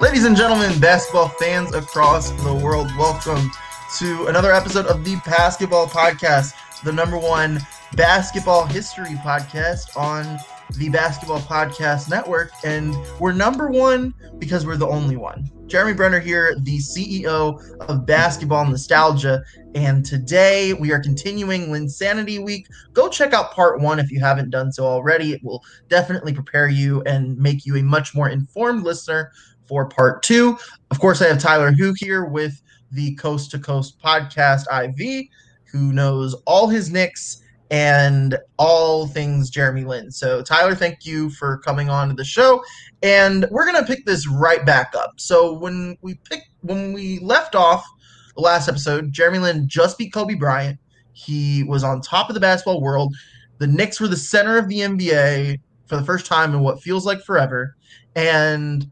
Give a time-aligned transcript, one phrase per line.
[0.00, 3.50] Ladies and gentlemen, basketball fans across the world, welcome
[3.98, 7.60] to another episode of the Pastketball Podcast, the number one
[7.92, 10.38] basketball history podcast on
[10.78, 12.50] the Basketball Podcast Network.
[12.64, 15.50] And we're number one because we're the only one.
[15.66, 19.44] Jeremy Brener here, the CEO of Basketball Nostalgia.
[19.74, 22.66] And today we are continuing Linsanity Week.
[22.94, 25.32] Go check out part one if you haven't done so already.
[25.32, 29.30] It will definitely prepare you and make you a much more informed listener
[29.70, 30.58] for part two.
[30.90, 32.60] Of course, I have Tyler Hu here with
[32.90, 35.26] the Coast to Coast podcast, IV,
[35.70, 40.10] who knows all his Knicks and all things Jeremy Lin.
[40.10, 42.60] So, Tyler, thank you for coming on to the show.
[43.04, 45.12] And we're gonna pick this right back up.
[45.18, 47.86] So when we pick when we left off
[48.34, 50.80] the last episode, Jeremy Lin just beat Kobe Bryant.
[51.12, 53.14] He was on top of the basketball world.
[53.58, 57.06] The Knicks were the center of the NBA for the first time in what feels
[57.06, 57.76] like forever.
[58.16, 58.90] And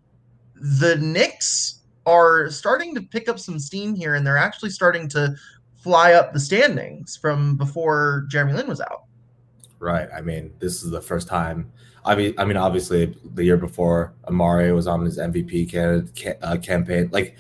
[0.61, 5.35] the Knicks are starting to pick up some steam here, and they're actually starting to
[5.77, 9.05] fly up the standings from before Jeremy Lin was out.
[9.79, 10.09] Right.
[10.15, 11.71] I mean, this is the first time.
[12.05, 16.57] I mean, I mean, obviously, the year before, Amar'e was on his MVP candidate, uh,
[16.57, 17.37] campaign, like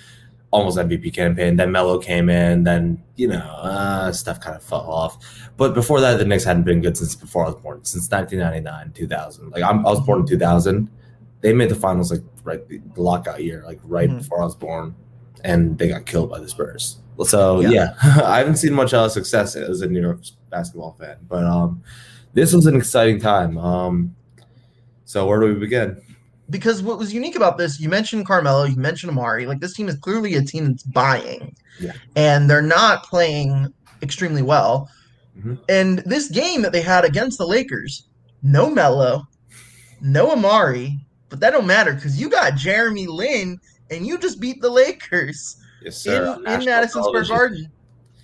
[0.51, 1.57] almost MVP campaign.
[1.57, 2.65] Then Melo came in.
[2.65, 5.19] Then you know, uh, stuff kind of fell off.
[5.57, 8.93] But before that, the Knicks hadn't been good since before I was born, since 1999,
[8.93, 9.51] 2000.
[9.51, 10.89] Like I'm, I was born in 2000.
[11.41, 14.19] They made the finals like right the, lockout year, like right mm-hmm.
[14.19, 14.95] before I was born,
[15.45, 16.99] and they got killed by the Spurs.
[17.25, 21.19] So yeah, yeah I haven't seen much uh, success as a New York basketball fan,
[21.29, 21.83] but um,
[22.35, 23.59] this was an exciting time.
[23.59, 24.15] Um,
[25.05, 26.01] so where do we begin?
[26.51, 29.47] Because what was unique about this, you mentioned Carmelo, you mentioned Amar'e.
[29.47, 31.93] Like this team is clearly a team that's buying, yeah.
[32.17, 34.89] and they're not playing extremely well.
[35.39, 35.55] Mm-hmm.
[35.69, 38.09] And this game that they had against the Lakers,
[38.43, 39.29] no Melo,
[40.01, 44.61] no Amar'e, but that don't matter because you got Jeremy Lin and you just beat
[44.61, 47.71] the Lakers yes, sir, in, in Madison Square Garden.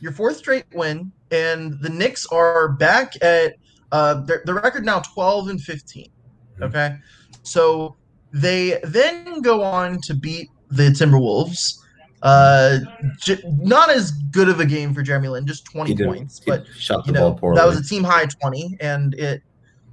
[0.01, 3.55] Your fourth straight win, and the Knicks are back at
[3.93, 6.05] uh, their, their record now 12 and 15.
[6.05, 6.63] Mm-hmm.
[6.65, 6.97] Okay.
[7.43, 7.97] So
[8.33, 11.81] they then go on to beat the Timberwolves.
[12.23, 12.79] Uh,
[13.21, 16.65] j- not as good of a game for Jeremy Lin, just 20 points, but
[17.07, 19.43] you know, that was a team high 20, and it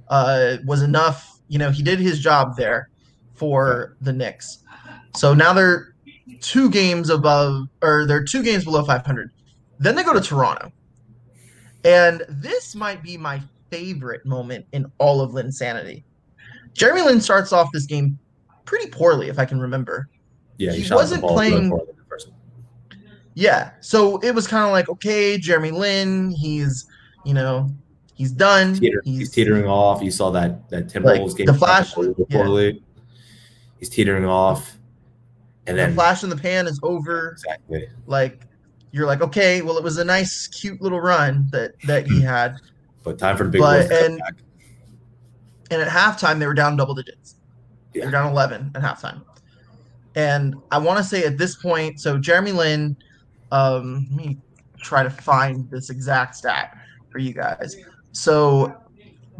[0.08, 1.40] uh, was enough.
[1.48, 2.88] You know, he did his job there
[3.34, 4.58] for the Knicks.
[5.16, 5.94] So now they're
[6.40, 9.30] two games above, or they're two games below 500.
[9.78, 10.72] Then they go to Toronto.
[11.84, 16.04] And this might be my favorite moment in all of Linsanity.
[16.74, 18.18] Jeremy Lin starts off this game
[18.64, 20.08] pretty poorly, if I can remember.
[20.58, 21.76] Yeah, he, he wasn't playing.
[23.34, 26.86] Yeah, so it was kind of like, okay, Jeremy Lin, he's,
[27.24, 27.70] you know,
[28.14, 28.74] he's done.
[28.74, 30.02] Teeter, he's, he's, teetering off.
[30.02, 31.46] You saw that that Timberwolves like, game.
[31.46, 32.72] The flash, poorly.
[32.72, 32.80] Yeah.
[33.82, 34.78] He's teetering off,
[35.66, 37.30] and then the flash in the pan is over.
[37.30, 37.88] Exactly.
[38.06, 38.46] Like
[38.92, 42.58] you're like, okay, well, it was a nice, cute little run that that he had.
[43.02, 44.22] but time for the big but, and,
[45.72, 47.34] and at halftime they were down double digits.
[47.92, 48.02] Yeah.
[48.02, 49.24] They're down 11 at halftime.
[50.14, 52.96] And I want to say at this point, so Jeremy Lin,
[53.50, 54.38] um, let me
[54.80, 56.78] try to find this exact stat
[57.10, 57.74] for you guys.
[58.12, 58.80] So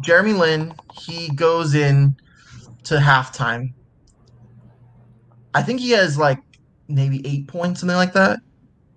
[0.01, 2.17] Jeremy Lin, he goes in
[2.83, 3.71] to halftime
[5.53, 6.39] I think he has like
[6.87, 8.39] maybe eight points, something like that.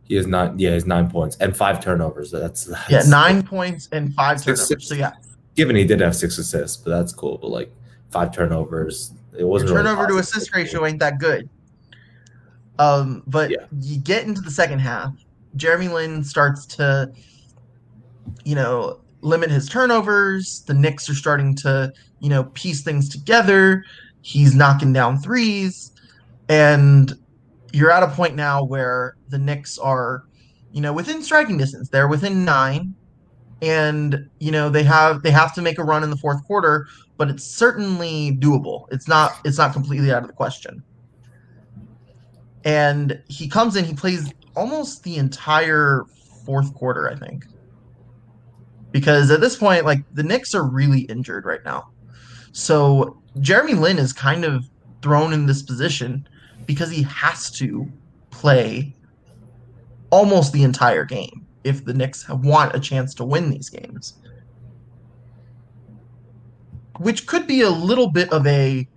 [0.04, 0.58] He has nine.
[0.58, 2.30] Yeah, he has nine points and five turnovers.
[2.30, 4.68] That's, that's yeah, nine points and five six, turnovers.
[4.68, 5.12] Six, so yeah,
[5.54, 7.38] given he did have six assists, but that's cool.
[7.38, 7.72] But like
[8.10, 11.48] five turnovers, it wasn't Your turnover really to assist ratio ain't that good.
[12.78, 13.66] Um, but yeah.
[13.80, 15.14] you get into the second half,
[15.56, 17.10] Jeremy Lin starts to,
[18.44, 20.60] you know, limit his turnovers.
[20.66, 23.84] The Knicks are starting to, you know, piece things together.
[24.20, 25.92] He's knocking down threes
[26.48, 27.12] and
[27.72, 30.24] you're at a point now where the Knicks are,
[30.72, 31.88] you know, within striking distance.
[31.88, 32.94] They're within nine,
[33.62, 36.86] and you know they have they have to make a run in the fourth quarter,
[37.16, 38.86] but it's certainly doable.
[38.90, 40.82] It's not it's not completely out of the question.
[42.64, 46.04] And he comes in, he plays almost the entire
[46.44, 47.44] fourth quarter, I think.
[48.90, 51.90] Because at this point, like the Knicks are really injured right now.
[52.52, 54.64] So Jeremy Lin is kind of
[55.02, 56.26] thrown in this position
[56.66, 57.90] because he has to
[58.30, 58.94] play
[60.10, 64.14] almost the entire game if the Knicks want a chance to win these games.
[66.98, 68.88] Which could be a little bit of a,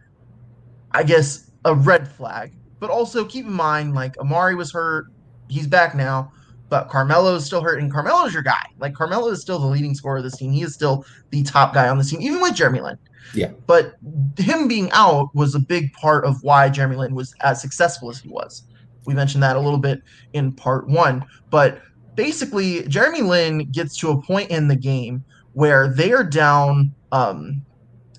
[0.91, 2.53] I guess, a red flag.
[2.79, 5.07] But also keep in mind, like, Amar'e was hurt.
[5.49, 6.31] He's back now.
[6.69, 8.63] But Carmelo is still hurt, and Carmelo is your guy.
[8.79, 10.51] Like Carmelo is still the leading scorer of this team.
[10.51, 12.97] He is still the top guy on the team, even with Jeremy Lin.
[13.33, 13.51] Yeah.
[13.67, 13.95] But
[14.37, 18.19] him being out was a big part of why Jeremy Lin was as successful as
[18.19, 18.63] he was.
[19.05, 20.01] We mentioned that a little bit
[20.33, 21.25] in part one.
[21.49, 21.81] But
[22.15, 25.23] basically, Jeremy Lin gets to a point in the game
[25.53, 27.65] where they are down um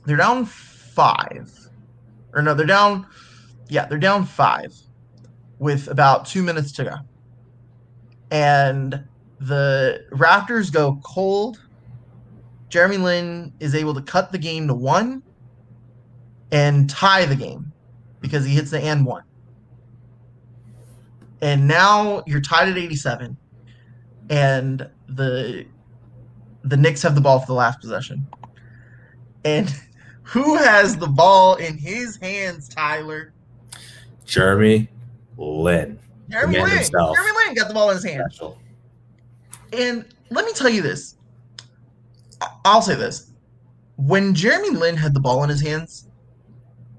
[0.05, 1.52] they're down five.
[2.32, 3.06] Or no, they're down
[3.69, 4.75] yeah, they're down five
[5.58, 6.97] with about two minutes to go.
[8.31, 9.05] And
[9.41, 11.61] the Raptors go cold.
[12.69, 15.23] Jeremy Lin is able to cut the game to one
[16.53, 17.73] and tie the game
[18.21, 19.25] because he hits the and one.
[21.43, 23.37] And now you're tied at 87,
[24.29, 25.65] and the
[26.62, 28.26] the Knicks have the ball for the last possession.
[29.44, 29.75] And
[30.23, 33.33] who has the ball in his hands, Tyler?
[34.26, 34.88] Jeremy
[35.38, 35.99] Lin.
[36.31, 36.71] Jeremy Lin.
[36.71, 37.17] himself.
[37.17, 38.35] Jeremy Lin got the ball in his hands.
[38.35, 38.59] Special.
[39.73, 41.17] And let me tell you this.
[42.65, 43.32] I'll say this.
[43.97, 46.09] When Jeremy Lin had the ball in his hands,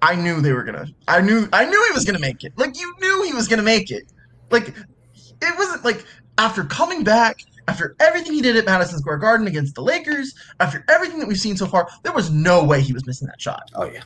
[0.01, 2.53] I knew they were gonna I knew I knew he was gonna make it.
[2.57, 4.11] Like you knew he was gonna make it.
[4.49, 6.05] Like it wasn't like
[6.37, 7.37] after coming back,
[7.67, 11.39] after everything he did at Madison Square Garden against the Lakers, after everything that we've
[11.39, 13.69] seen so far, there was no way he was missing that shot.
[13.75, 14.03] Oh yeah.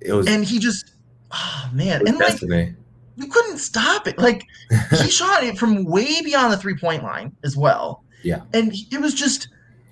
[0.00, 0.92] It was, And he just
[1.32, 2.06] oh man.
[2.06, 2.74] And like destiny.
[3.18, 4.18] You couldn't stop it.
[4.18, 4.44] Like
[4.90, 8.04] he shot it from way beyond the three point line as well.
[8.22, 8.42] Yeah.
[8.52, 9.44] and it was just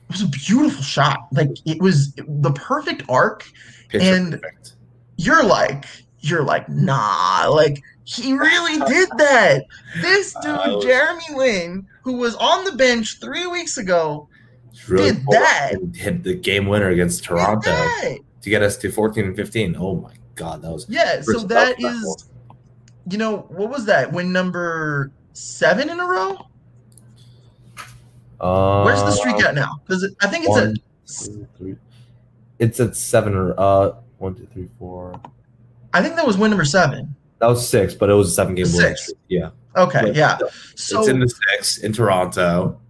[0.09, 1.27] it was a beautiful shot.
[1.33, 3.45] Like it was the perfect arc.
[3.89, 4.73] Picture and- perfect.
[5.17, 5.85] You're like
[6.21, 7.49] you're like nah.
[7.49, 9.65] Like he really did that.
[10.01, 14.29] This dude, Uh, Jeremy Lin, who was on the bench three weeks ago,
[14.89, 15.73] really did that.
[15.95, 17.71] Hit the game winner against Toronto
[18.43, 19.77] to get us to 14 and 15.
[19.79, 22.29] Oh my god, that was Yeah, so that that is,
[23.11, 24.13] you know, what was that?
[24.13, 26.47] Win number seven in a row.
[28.41, 29.81] uh, Where's the streak at now?
[29.87, 30.77] Because I think it's at one,
[31.07, 31.77] two, three.
[32.59, 35.21] It's at seven or uh one, two, three, four.
[35.93, 37.15] I think that was win number seven.
[37.39, 39.03] That was six, but it was a seven game winning Six.
[39.05, 39.19] streak.
[39.29, 39.51] Yeah.
[39.77, 40.39] Okay, But yeah.
[40.75, 42.81] So it's in the six in Toronto,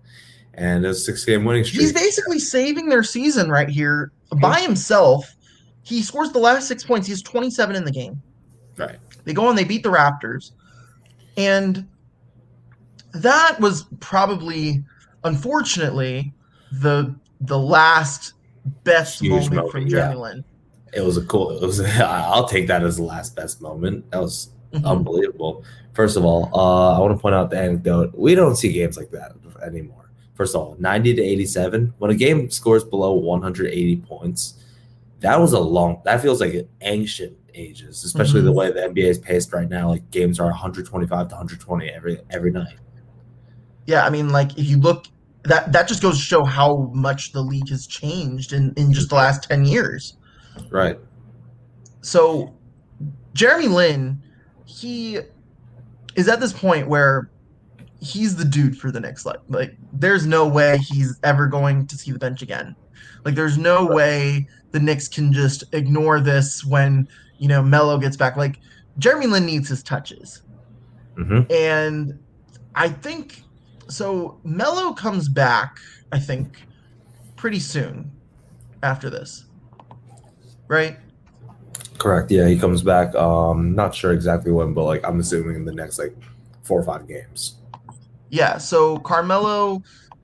[0.55, 1.81] and it's a six game winning streak.
[1.81, 5.35] he's basically saving their season right here by himself.
[5.83, 7.07] He scores the last six points.
[7.09, 8.21] He's 27 in the game.
[8.77, 8.99] right.
[9.27, 10.53] They go and they beat the Raptors.
[11.37, 11.87] And
[13.13, 14.83] that was probably,
[15.25, 16.33] unfortunately,
[16.73, 18.33] the the last
[18.85, 20.15] best Huge moment, moment, from yeah.
[20.15, 20.45] Lin.
[20.95, 21.51] It was a cool.
[21.63, 21.81] It was.
[22.01, 24.11] I'll take that as the last best moment.
[24.13, 24.85] That was Mhm.
[24.85, 25.65] unbelievable.
[25.93, 28.13] First of all, uh, I want to point out the anecdote.
[28.17, 29.33] We don't see games like that
[29.65, 30.11] anymore.
[30.35, 31.95] First of all, 90 to 87.
[31.99, 34.55] When a game scores below 180 points,
[35.21, 36.03] that was a long.
[36.05, 38.57] That feels like an ancient ages, especially the Mhm.
[38.57, 39.89] way the NBA is paced right now.
[39.91, 42.77] Like games are 125 to 120 every every night.
[43.87, 45.07] Yeah, I mean, like if you look,
[45.45, 49.09] that that just goes to show how much the league has changed in in just
[49.09, 50.17] the last 10 years.
[50.71, 50.99] Right.
[52.03, 52.55] so
[53.35, 54.23] Jeremy Lin,
[54.65, 55.19] he
[56.15, 57.31] is at this point where
[58.01, 61.97] he's the dude for the next like like there's no way he's ever going to
[61.99, 62.75] see the bench again.
[63.25, 68.17] Like there's no way the Knicks can just ignore this when, you know, Melo gets
[68.17, 68.37] back.
[68.37, 68.59] Like
[68.99, 70.43] Jeremy Lin needs his touches.
[71.17, 72.19] hmm And
[72.75, 73.43] I think
[73.89, 75.79] so Melo comes back,
[76.13, 76.67] I think,
[77.37, 78.11] pretty soon
[78.83, 79.45] after this.
[80.69, 80.99] Right?
[81.99, 82.31] Correct.
[82.31, 83.15] Yeah, he comes back.
[83.15, 86.15] Um, not sure exactly when, but like I'm assuming in the next like
[86.63, 87.57] four or five games.
[88.29, 89.83] Yeah, so Carmelo,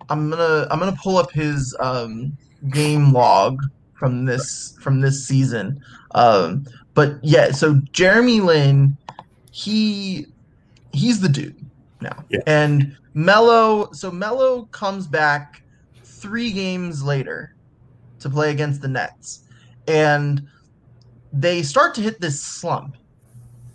[0.09, 2.37] I'm gonna I'm gonna pull up his um,
[2.71, 3.63] game log
[3.95, 5.81] from this from this season.
[6.15, 8.97] Um, but yeah, so Jeremy Lin,
[9.51, 10.27] he
[10.93, 11.57] he's the dude
[12.01, 12.41] now, Yeah.
[12.47, 13.91] and Melo.
[13.93, 15.63] So Melo comes back
[16.05, 17.55] three games later
[18.21, 19.43] to play against the Nets,
[19.89, 20.47] and
[21.33, 22.97] they start to hit this slump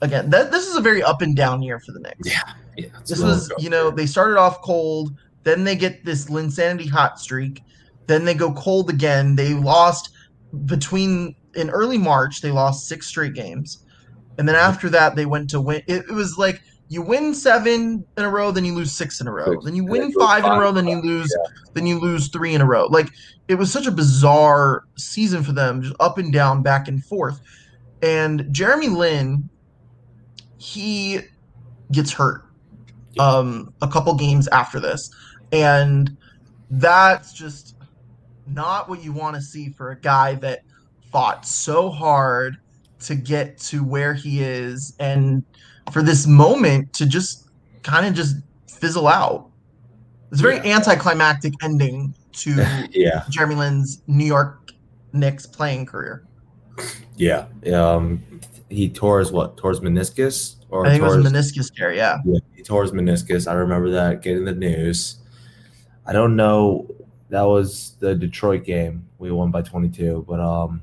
[0.01, 0.29] again.
[0.29, 2.29] That this is a very up and down year for the Knicks.
[2.29, 2.53] Yeah.
[2.77, 2.89] Yeah.
[3.07, 7.63] This was, you know, they started off cold, then they get this Linsanity hot streak,
[8.05, 9.35] then they go cold again.
[9.35, 10.11] They lost
[10.65, 13.83] between in early March, they lost six straight games.
[14.37, 15.81] And then after that, they went to win.
[15.87, 19.27] It, it was like you win seven in a row, then you lose six in
[19.27, 19.53] a row.
[19.53, 19.65] Six.
[19.65, 21.35] Then you win then go five in a row, then you lose,
[21.73, 22.85] then you lose three in a row.
[22.85, 23.09] Like
[23.47, 27.41] it was such a bizarre season for them, just up and down, back and forth.
[28.01, 29.49] And Jeremy Lin,
[30.57, 31.19] he
[31.91, 32.43] gets hurt
[33.19, 35.09] um, a couple games after this,
[35.51, 36.15] and
[36.69, 37.75] that's just
[38.45, 40.61] not what you want to see for a guy that
[41.11, 42.57] fought so hard
[42.99, 45.43] to get to where he is, and
[45.91, 47.47] for this moment to just
[47.83, 48.35] kind of just
[48.69, 49.49] fizzle out.
[50.31, 50.75] It's a very Yeah.
[50.75, 52.55] anticlimactic ending to
[52.91, 54.71] Yeah, Jeremy Lin's New York
[55.13, 56.25] Knicks playing career.
[57.15, 57.45] yeah.
[57.73, 58.21] Um,
[58.69, 59.55] he tore his what?
[59.57, 61.93] Tore his meniscus or I think it was his- meniscus tear.
[61.93, 62.17] Yeah.
[62.25, 63.49] Yeah, he tore his meniscus.
[63.49, 65.17] I remember that getting the news.
[66.05, 66.87] I don't know.
[67.29, 69.07] That was the Detroit game.
[69.19, 70.81] We won by 22, but um,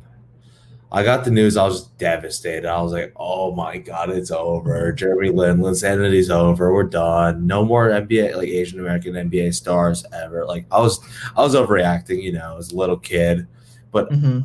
[0.94, 1.56] I got the news.
[1.56, 2.66] I was just devastated.
[2.68, 4.92] I was like, "Oh my god, it's over!
[4.92, 6.72] Jeremy Lin, Linsanity's over.
[6.72, 7.46] We're done.
[7.46, 11.00] No more NBA like Asian American NBA stars ever." Like I was,
[11.36, 12.22] I was overreacting.
[12.22, 13.46] You know, as a little kid,
[13.90, 14.40] but hmm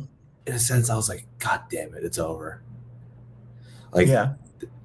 [0.46, 2.62] in a sense, I was like, "God damn it, it's over!"
[3.92, 4.32] Like, yeah.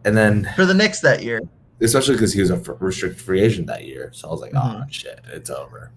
[0.03, 1.41] and then For the Knicks that year.
[1.81, 4.09] especially because he was a restricted free agent that year.
[4.13, 4.91] So I was like, oh Mhm.
[4.91, 5.91] shit, it's over.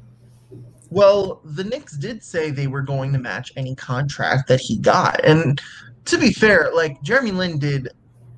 [0.90, 5.22] Well, the Knicks did say they were going to match any contract that he got.
[5.24, 5.60] And
[6.06, 7.88] to be fair, like Jeremy Lin did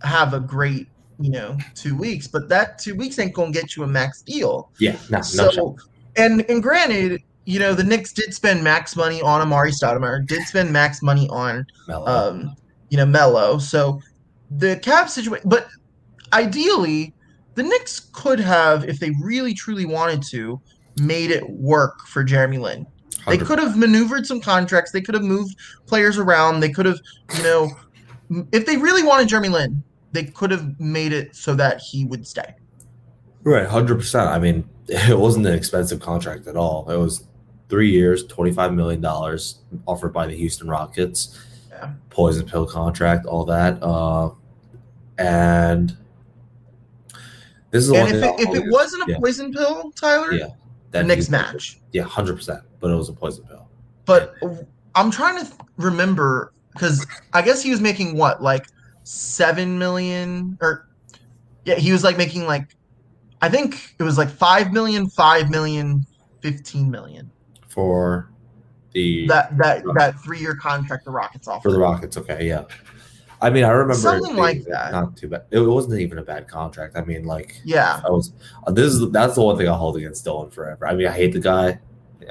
[0.02, 0.88] have a great,
[1.20, 4.70] you know, two weeks, but that two weeks ain't gonna get you a max deal.
[4.78, 5.74] Yeah, no, no So shot.
[6.16, 10.42] and and granted, you know, the Knicks did spend max money on Amar'e Stoudemire, did
[10.42, 12.06] spend max money on Melo.
[12.06, 12.56] um,
[12.88, 13.58] you know, Melo.
[13.58, 14.00] So
[14.50, 15.68] the cap situation, but
[16.32, 17.14] ideally,
[17.54, 20.60] the Knicks could have, if they really truly wanted to,
[21.00, 22.86] made it work for Jeremy Lin.
[23.26, 24.92] They could have maneuvered some contracts.
[24.92, 26.60] They could have moved players around.
[26.60, 26.98] They could have,
[27.36, 27.70] you know,
[28.52, 32.26] if they really wanted Jeremy Lin, they could have made it so that he would
[32.26, 32.54] stay.
[33.44, 34.28] right, hundred percent.
[34.28, 36.90] I mean, it wasn't an expensive contract at all.
[36.90, 37.26] It was
[37.68, 41.38] three years, twenty five million dollars offered by the Houston Rockets.
[41.70, 41.92] Yeah.
[42.10, 43.82] Poison pill contract, all that.
[43.82, 44.30] Uh,
[45.18, 45.96] and
[47.70, 49.18] this is the one And if it, if it wasn't a yeah.
[49.18, 50.48] poison pill, Tyler, Yeah,
[50.90, 51.80] the that next match.
[51.92, 52.62] Yeah, hundred percent.
[52.80, 53.68] But it was a poison pill.
[54.04, 54.34] But
[54.94, 58.66] I'm trying to th- remember because I guess he was making what, like
[59.04, 60.88] seven million or
[61.64, 62.76] yeah, he was like making like
[63.42, 66.04] I think it was like five million, five million,
[66.40, 67.30] fifteen million.
[67.68, 68.30] For
[68.92, 71.62] the That that that three year contract the Rockets offered.
[71.62, 72.64] For the Rockets, okay, yeah.
[73.42, 74.92] I mean, I remember Something like that.
[74.92, 75.44] Not too bad.
[75.50, 76.96] It wasn't even a bad contract.
[76.96, 78.00] I mean, like yeah.
[78.04, 78.32] I was.
[78.68, 80.86] This is that's the one thing I hold against Dolan forever.
[80.86, 81.78] I mean, I hate the guy.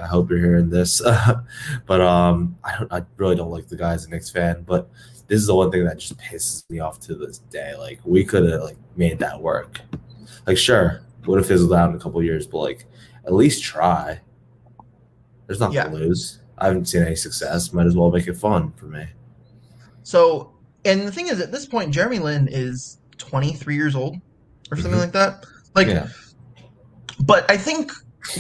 [0.02, 1.02] I hope you're hearing this,
[1.88, 2.94] but um, I don't.
[2.94, 4.64] I really don't like the guy as a Knicks fan.
[4.68, 4.88] But
[5.28, 7.76] this is the one thing that just pisses me off to this day.
[7.76, 9.82] Like we could have like made that work.
[10.46, 12.86] Like sure, would have fizzled out in a couple years, but like
[13.26, 14.20] at least try.
[15.48, 15.86] There's nothing Yeah.
[15.86, 16.40] to lose.
[16.60, 17.74] I haven't seen any success.
[17.74, 19.08] Might as well make it fun for me.
[20.04, 20.54] So
[20.86, 24.18] and the thing is at this point Jeremy Lin is twenty three years old
[24.72, 25.00] or something Mhm.
[25.04, 25.46] like that.
[25.76, 26.08] Like yeah.
[27.22, 27.92] But I think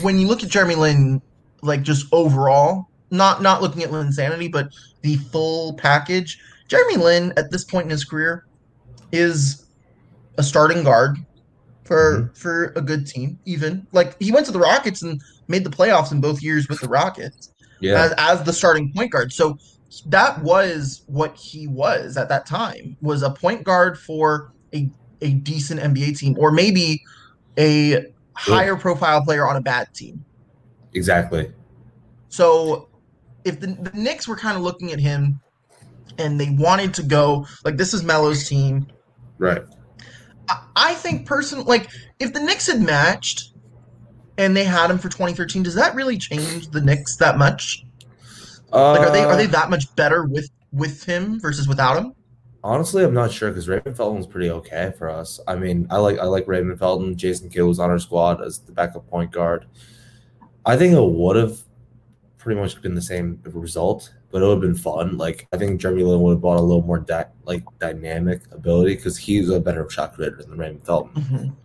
[0.01, 1.22] when you look at Jeremy Lin,
[1.62, 4.69] like just overall, not not looking at Linsanity, but
[5.01, 8.46] the full package, Jeremy Lin at this point in his career
[9.12, 9.65] is
[10.38, 11.17] a starting guard
[11.84, 13.38] for for a good team.
[13.46, 16.79] Even like he went to the Rockets and made the playoffs in both years with
[16.79, 18.01] the Rockets Yeah.
[18.03, 19.34] as, as the starting point guard.
[19.34, 19.58] So
[20.05, 24.89] that was what he was at that time was a point guard for a
[25.22, 27.03] a decent NBA team or maybe
[27.58, 30.24] a higher profile player on a bad team.
[30.93, 31.51] exactly.
[32.29, 32.88] So
[33.43, 35.41] if the, the Knicks were kind of looking at him
[36.17, 38.88] and they wanted to go like this is Melo's team,
[39.39, 39.62] Right.
[40.48, 43.53] I, I think person like if the Knicks had matched
[44.38, 47.84] and they had him for 2013, does that really change the Knicks that much?
[48.73, 52.13] Uh, Like are they are they that much better with with him versus without him?
[52.63, 55.39] Honestly, I'm not sure because Raymond Felton's pretty okay for us.
[55.47, 57.15] I mean, I like I like Raymond Felton.
[57.15, 59.65] Jason Kidd was on our squad as the backup point guard.
[60.65, 61.57] I think it would have
[62.38, 65.17] pretty much been the same result, but it would have been fun.
[65.17, 68.95] Like I think Jeremy Lin would have brought a little more di- like dynamic ability
[68.95, 71.55] because he's a better shot creator than Raymond Felton.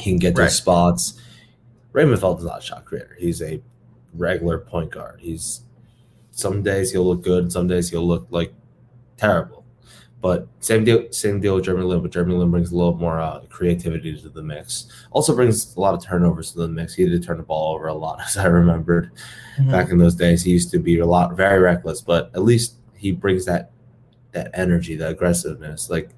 [0.00, 0.50] He can get to Right.
[0.50, 1.20] spots.
[1.92, 3.16] Raymond Felton's not a shot creator.
[3.18, 3.60] He's a
[4.14, 5.20] regular point guard.
[5.20, 5.62] He's
[6.38, 8.54] some days he'll look good, some days he'll look like
[9.16, 9.64] terrible.
[10.20, 12.00] But same deal, same deal with Jeremy Lin.
[12.00, 14.86] But Jeremy Lin brings a little more uh, creativity to the mix.
[15.10, 16.94] Also brings a lot of turnovers to the mix.
[16.94, 19.10] He did turn the ball over a lot, as I remembered
[19.58, 19.70] Mhm.
[19.72, 20.42] back in those days.
[20.44, 23.70] He used to be a lot very reckless, but at least he brings that
[24.32, 26.10] that energy, that aggressiveness, like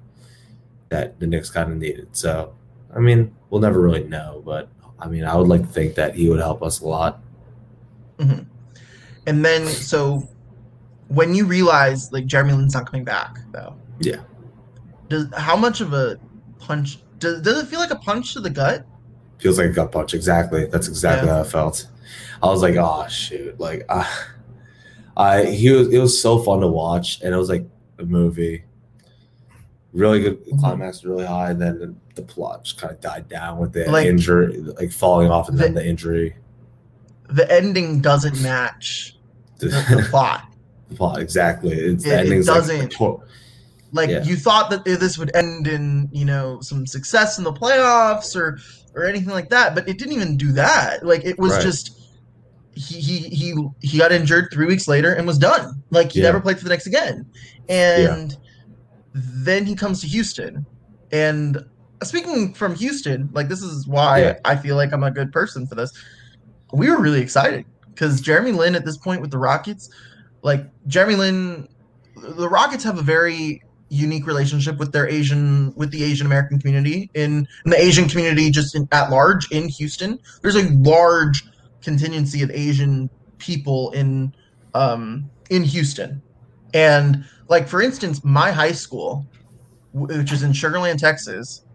[0.89, 2.09] that the Knicks kind of needed.
[2.11, 2.53] So,
[2.95, 4.67] I mean, we'll never really know, but
[4.99, 7.21] I mean, I would like to think that he would help us a lot.
[9.27, 10.27] And then so
[11.09, 13.75] when you realize like Jeremy Lin's not coming back though.
[13.99, 14.21] Yeah.
[15.09, 16.19] Does how much of a
[16.59, 18.85] punch does does it feel like a punch to the gut?
[19.39, 20.13] Feels like a gut punch.
[20.13, 20.65] Exactly.
[20.67, 21.35] That's exactly Yeah.
[21.35, 21.87] how I felt.
[22.41, 24.07] I was like, oh shoot, like I,
[25.17, 25.89] I he was.
[25.89, 27.65] It was so fun to watch, and it was like
[27.99, 28.63] a movie.
[29.93, 30.59] Really good Mhm.
[30.59, 33.91] climax, really high, and then the, the plot just kind of died down with the
[33.91, 36.35] Like- injury, like falling off, and then the injury.
[37.31, 39.17] The ending doesn't match
[39.59, 40.43] the, the plot.
[40.89, 41.71] The plot exactly.
[41.73, 42.95] It's the It- it doesn't.
[43.93, 44.23] Like Yeah.
[44.23, 48.57] you thought that this would end in you know some success in the playoffs or
[48.95, 51.05] or anything like that, but it didn't even do that.
[51.05, 51.61] Like it was Right.
[51.61, 51.97] just
[52.73, 55.83] he he he he got injured three weeks later and was done.
[55.89, 56.27] Like he Yeah.
[56.27, 57.25] never played for the Knicks again,
[57.67, 58.37] and
[59.13, 60.65] then he comes to Houston.
[61.11, 61.65] And
[62.01, 64.33] speaking from Houston, like this is why Yeah.
[64.45, 65.91] I feel like I'm a good person for this.
[66.71, 69.89] We were really excited because Jeremy Lin at this point with the Rockets,
[70.41, 71.67] like Jeremy Lin,
[72.15, 77.09] the Rockets have a very unique relationship with their Asian with the Asian American community
[77.13, 80.17] in, in the Asian community just in, at large in Houston.
[80.41, 81.43] There's a large
[81.81, 84.33] contingency of Asian people in
[84.73, 86.21] um, in Houston,
[86.73, 89.25] and like for instance, my high school,
[89.91, 91.65] which is in Sugarland, Texas,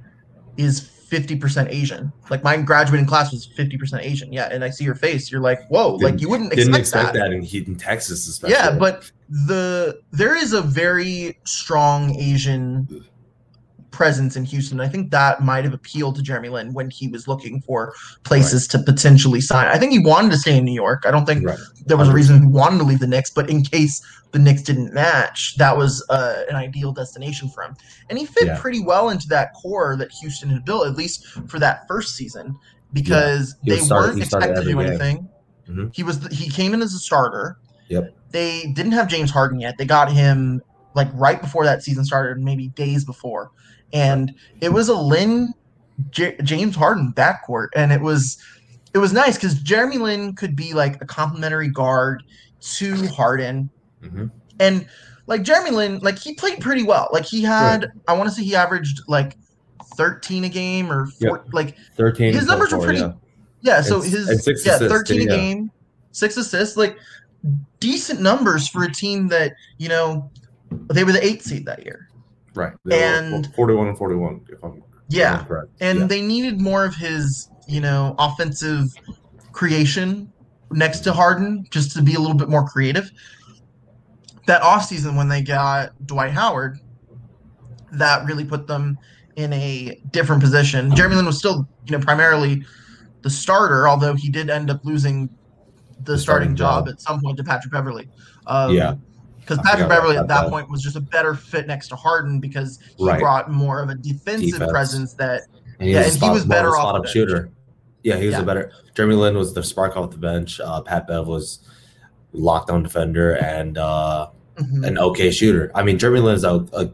[0.57, 2.13] is 50% Asian.
[2.31, 4.33] Like my graduating class was 50% Asian.
[4.33, 5.31] Yeah, and I see your face.
[5.31, 5.93] You're like, whoa!
[5.95, 7.19] like Didn't- you wouldn't Didn't expect, expect that.
[7.31, 8.55] that, in Heat in Texas, especially.
[8.57, 13.05] Yeah, but the there is a very strong Asian
[13.97, 14.79] presence in Houston.
[14.79, 18.69] I think that might have appealed to Jeremy Lin when he was looking for places
[18.69, 19.69] to potentially sign.
[19.69, 21.05] I think he wanted to stay in New York.
[21.07, 21.59] I don't think right.
[21.87, 24.61] there was a reason he wanted to leave the Knicks, but in case the Knicks
[24.61, 27.75] didn't match, that was uh, an ideal destination for him.
[28.11, 28.61] And he fit Yeah.
[28.61, 32.55] pretty well into that core that Houston had built, at least for that first season,
[32.93, 34.81] because He they weren't expected to do game.
[34.81, 35.29] anything.
[35.71, 35.91] Mhm.
[35.97, 37.57] He was he came in as a starter.
[37.89, 38.15] Yep.
[38.31, 39.79] They didn't have James Harden yet.
[39.79, 40.61] They got him
[40.95, 43.51] like right before that season started, maybe days before,
[43.93, 45.53] and it was a Lin
[46.11, 48.39] J- James Harden backcourt, and it was
[48.95, 52.23] it was nice because Jeremy Lin could be like a complimentary guard
[52.61, 53.69] to Harden,
[54.03, 54.31] Mhm.
[54.61, 54.87] and
[55.27, 57.09] like Jeremy Lin, like he played pretty well.
[57.13, 59.37] Like he had, I want to say he averaged like
[59.97, 62.33] thirteen a game or four, like 13.
[62.35, 63.13] His numbers were pretty- yeah.
[63.63, 63.81] yeah.
[63.81, 65.71] So And- his and yeah, assists, thirteen a game,
[66.13, 66.97] six assists, like
[67.81, 70.31] decent numbers for a team that you know
[70.89, 72.06] they were the eighth seed that year.
[72.57, 72.73] Right.
[72.85, 75.69] They And- 41 and 41, if I'm Yeah, correct.
[75.81, 76.07] and Yeah.
[76.07, 78.87] they needed more of his you know offensive
[79.53, 80.33] creation
[80.73, 83.11] next to Harden just to be a little bit more creative.
[84.47, 86.79] That offseason when they got Dwight Howard,
[87.93, 88.99] that really put them
[89.37, 90.95] in a different position.
[90.95, 92.65] Jeremy Lin was still, you know, primarily
[93.23, 95.29] the starter, although he did end up losing
[96.05, 96.87] the, The starting, starting job.
[96.87, 96.93] job.
[96.95, 98.09] at some point to Patrick Beverley.
[98.47, 98.95] Um, Yeah.
[99.47, 100.51] Because Patrick Beverley at that that.
[100.51, 103.21] point was just a better fit next to Harden because he Right.
[103.21, 104.73] brought more of a defensive Defense.
[104.73, 105.43] presence that
[105.79, 107.51] And he Yeah, was, a and he was a better off spot up shooter.
[108.03, 108.41] Yeah, he was Yeah.
[108.41, 108.73] a better.
[108.95, 110.59] Jeremy Lin was the spark off the bench.
[110.61, 111.61] Uh, Pat Bev was
[112.35, 114.87] lockdown defender and uh, Mhm.
[114.87, 115.71] an okay shooter.
[115.75, 116.91] I mean, Jeremy Lin is a, a,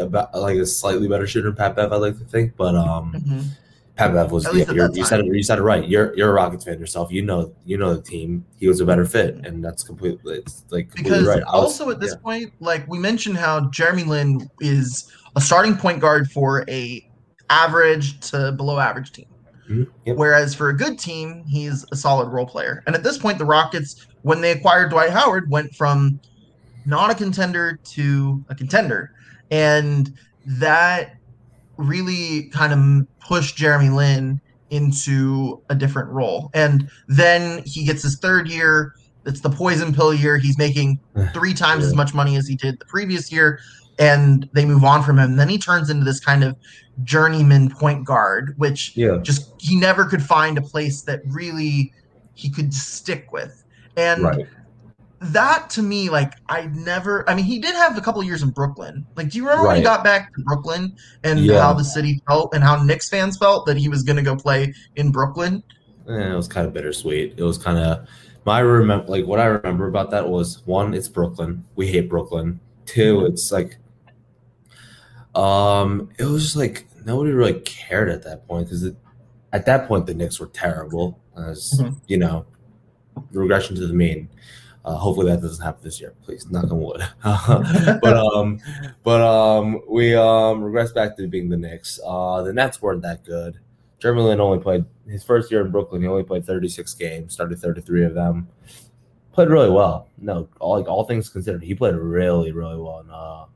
[0.00, 2.52] about like a slightly better shooter than Pat Bev, I like to think.
[2.56, 3.44] But um, Mhm.
[3.96, 5.88] Pat Bev was At yeah, you're, you said it you said it right.
[5.88, 7.10] You're you're a Rockets fan yourself.
[7.10, 8.44] You know you know the team.
[8.56, 11.44] He was a better fit, and that's completely it's like completely because right.
[11.46, 12.22] Was- also at this yeah.
[12.22, 17.08] point, like we mentioned, how Jeremy Lin is a starting point guard for a
[17.48, 19.26] average to below average team,
[19.70, 19.86] Mhm.
[20.04, 20.16] Yep.
[20.16, 22.82] whereas for a good team, he's a solid role player.
[22.86, 26.20] And at this point, the Rockets, when they acquired Dwight Howard, went from
[26.84, 29.12] not a contender to a contender,
[29.50, 30.12] and
[30.44, 31.15] that
[31.76, 36.50] really kind of pushed Jeremy Lin into a different role.
[36.54, 38.94] And then he gets his third year.
[39.24, 40.38] It's the poison pill year.
[40.38, 40.98] He's making
[41.32, 43.60] three times as much money as he did the previous year,
[43.98, 45.36] and they move on from him.
[45.36, 46.56] Then he turns into this kind of
[47.04, 51.92] journeyman point guard, which yeah, just he never could find a place that really
[52.34, 53.64] he could stick with.
[53.96, 54.46] And right.
[55.32, 58.50] That to me, like I never I mean, he did have a couple years in
[58.50, 59.06] Brooklyn.
[59.16, 61.60] Like, do you remember when he got back to Brooklyn and Yeah.
[61.60, 64.72] how the city felt and how Knicks fans felt that he was gonna go play
[64.96, 65.62] in Brooklyn?
[66.08, 67.34] Eh, it was kind of bittersweet.
[67.36, 68.06] It was kind of
[68.44, 71.64] my remember like what I remember about that was one, it's Brooklyn.
[71.76, 72.60] We hate Brooklyn.
[72.84, 73.32] Two, Mm-hmm.
[73.32, 73.78] it's like
[75.34, 78.90] um it was just like nobody really cared at that point because
[79.52, 81.18] at that point the Knicks were terrible.
[81.36, 81.96] As Mhm.
[82.06, 82.46] you know,
[83.32, 84.28] regression to the mean.
[84.86, 86.48] Uh, hopefully that doesn't happen this year, please.
[86.48, 87.02] Knock on wood.
[87.24, 88.60] but um,
[89.02, 91.98] but um, we um regress back to being the Knicks.
[92.06, 93.58] Uh, the Nets weren't that good.
[93.98, 96.02] Jeremy Lin only played his first year in Brooklyn.
[96.02, 98.46] He only played 36 games, started 33 of them.
[99.32, 100.08] Played really well.
[100.18, 103.46] No, all like all things considered, he played really, really well in uh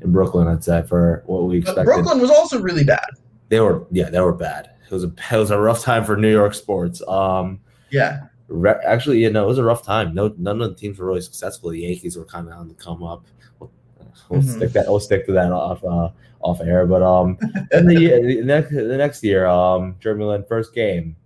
[0.00, 0.48] in Brooklyn.
[0.48, 1.84] I'd say for what we But expected.
[1.84, 3.06] Brooklyn was also really bad.
[3.48, 4.70] They were yeah, they were bad.
[4.84, 7.00] It was a it was a rough time for New York sports.
[7.06, 7.60] Um,
[7.90, 8.26] Yeah.
[8.48, 10.14] Re- actually, you know, it was a rough time.
[10.14, 11.70] No, none of the teams were really successful.
[11.70, 13.24] The Yankees were kind of on the come up.
[13.58, 13.70] We'll,
[14.28, 14.56] we'll Mhm.
[14.56, 14.86] stick that.
[14.86, 16.10] We'll stick to that off uh,
[16.42, 16.86] off air.
[16.86, 17.38] But um,
[17.72, 21.16] and the, year- the next the next year, um, Jeremy Lin first game,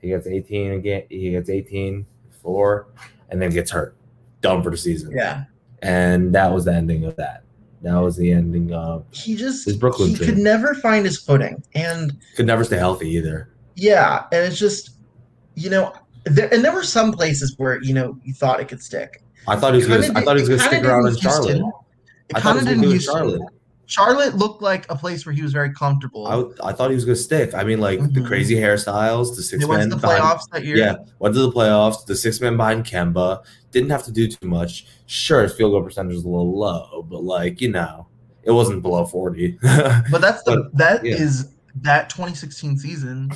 [0.00, 1.02] He gets 18 again.
[1.10, 2.06] He gets 18,
[2.42, 2.86] four,
[3.28, 3.94] and then gets hurt.
[4.40, 5.12] Done for the season.
[5.14, 5.44] Yeah.
[5.82, 7.42] And that was the ending of that.
[7.82, 9.04] That was the ending of.
[9.10, 10.26] He just His Brooklyn he team.
[10.26, 11.62] could never find his footing.
[11.74, 13.50] And Could never stay healthy either.
[13.76, 14.90] yeah, and it's just
[15.60, 15.92] you know,
[16.24, 19.22] there, and there were some places where you know you thought it could stick.
[19.46, 20.18] I thought he was gonna.
[20.18, 21.62] I thought he was gonna stick around in Charlotte.
[22.28, 23.14] It kind of did in gonna Houston.
[23.14, 23.42] Charlotte.
[23.86, 26.54] Charlotte looked like a place where he was very comfortable.
[26.62, 27.54] I thought he was gonna stick.
[27.54, 28.26] I mean, like the Mhm.
[28.26, 30.76] crazy hairstyles, the six men to the behind- playoffs that year.
[30.76, 32.06] Yeah, went to the playoffs.
[32.06, 33.42] The six man behind Kemba
[33.72, 34.86] didn't have to do too much.
[35.06, 38.06] Sure, his field goal percentage was a little low, but like you know,
[38.44, 39.58] it wasn't below forty.
[39.62, 41.14] But that's the But, that yeah.
[41.16, 41.48] is
[41.82, 43.32] that 2016 season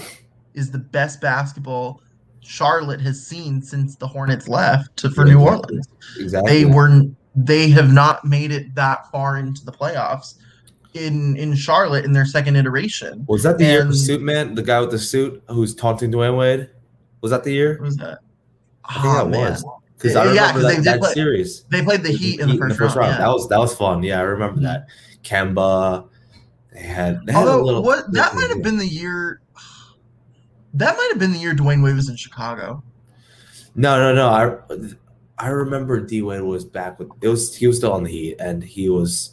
[0.54, 2.00] is the best basketball
[2.44, 5.40] Charlotte has seen since the Hornets left to, for Yeah, New.
[5.40, 5.88] Orleans.
[6.18, 6.52] exactly.
[6.52, 7.02] They were
[7.36, 10.34] they have not made it that far into the playoffs
[10.94, 13.24] in in Charlotte in their second iteration.
[13.28, 16.36] Was that the year the suit man, the guy with the suit who's taunting Dwyane
[16.38, 16.70] Wade?
[17.22, 17.78] Was that the year?
[17.82, 18.18] Was that?
[18.84, 19.50] I think Oh, that man.
[19.52, 19.64] was
[19.96, 21.64] because I Yeah, that, they that play- series.
[21.70, 23.12] They played the Heat in the first, round.
[23.12, 23.18] yeah.
[23.18, 24.02] That was that was fun.
[24.02, 24.64] Yeah, I remember Mhm.
[24.64, 24.86] that.
[25.24, 26.06] Kemba,
[26.72, 27.20] they had.
[27.26, 27.82] They had Although a little.
[27.82, 29.40] what that might have been the year
[30.74, 32.82] that might have been the year Dwyane Wade was in Chicago.
[33.74, 34.28] No, no, no.
[34.28, 38.10] I I remember D Wade was back with it was he was still on the
[38.10, 39.32] Heat and he was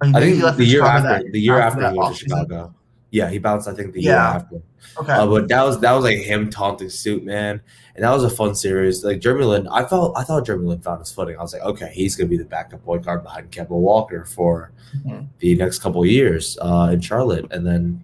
[0.00, 2.18] I think he left the year after that- the year after, that he went to.
[2.24, 2.74] Chicago.
[3.10, 3.68] Yeah, he bounced.
[3.68, 4.62] I think the year after.
[4.98, 5.12] Okay.
[5.12, 7.60] Uh, but that was that was like him taunting suit man,
[7.94, 9.04] and that was a fun series.
[9.04, 11.36] Like Jeremy Lin, I felt I thought Jeremy Lin found his footing.
[11.38, 14.72] I was like, okay, he's gonna be the backup point guard behind Kemba Walker for
[15.06, 15.28] Mhm.
[15.40, 18.02] the next couple of years uh, in Charlotte, and then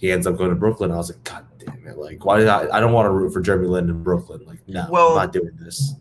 [0.00, 0.90] he ends up going to Brooklyn.
[0.90, 1.98] I was like, God damn it!
[1.98, 2.66] Like, why did I?
[2.76, 4.40] I don't want to root for Jeremy Lin in Brooklyn.
[4.46, 5.94] Like, no, Well- I'm not doing this.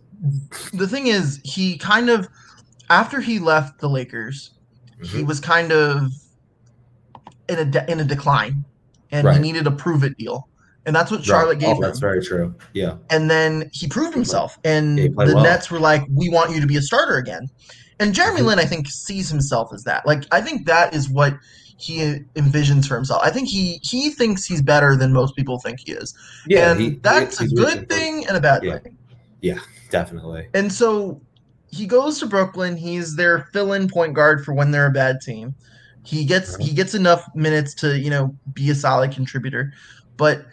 [0.74, 2.28] the thing is, he kind of
[2.90, 4.52] after he left the Lakers,
[5.04, 5.28] he Mhm.
[5.28, 6.12] was kind of
[7.50, 8.64] in a de- in a decline,
[9.12, 10.48] and he needed a prove it deal,
[10.86, 11.60] and that's what Charlotte Right.
[11.60, 11.82] gave Oh, him.
[11.82, 12.56] that's very true.
[12.74, 15.44] Yeah, And then he proved himself, and Yeah, the well.
[15.44, 17.48] Nets were like, "We want you to be a starter again."
[18.00, 18.46] And Jeremy Mhm.
[18.46, 20.06] Lin, I think, sees himself as that.
[20.08, 21.34] Like, I think that is what
[21.80, 22.00] he
[22.36, 23.22] envisions for himself.
[23.24, 26.14] I think he he thinks he's better than most people think he is,
[26.48, 28.80] yeah, and he- that's he's a good thing and a bad Yeah.
[28.80, 28.98] thing.
[29.42, 30.48] Yeah, definitely.
[30.54, 31.22] And so
[31.72, 32.76] he goes to Brooklyn.
[32.76, 35.56] He's their fill-in point guard for when they're a bad team.
[36.04, 36.64] He gets Uh-huh.
[36.66, 39.72] he gets enough minutes to you know be a solid contributor,
[40.18, 40.46] but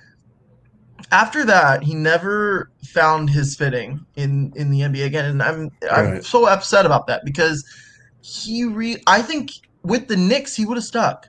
[1.13, 5.25] after that he never found his fitting in in the NBA again.
[5.27, 7.65] And I'm I'm so upset about that because
[8.21, 9.51] he re I think
[9.87, 11.29] with the Knicks he would have stuck.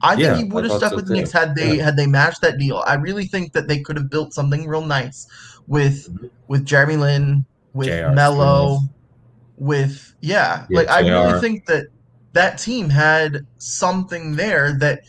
[0.00, 1.20] I Yeah, think he would have stuck so with the too.
[1.20, 1.84] Knicks had they Yeah.
[1.84, 2.82] had they matched that deal.
[2.86, 5.26] I really think that they could have built something real nice
[5.66, 6.30] with Mhm.
[6.46, 8.12] with Jeremy Lin, with J.R.
[8.14, 8.78] Melo,
[9.58, 11.86] with yeah, Yeah, like I really think that
[12.32, 15.00] that team had something there that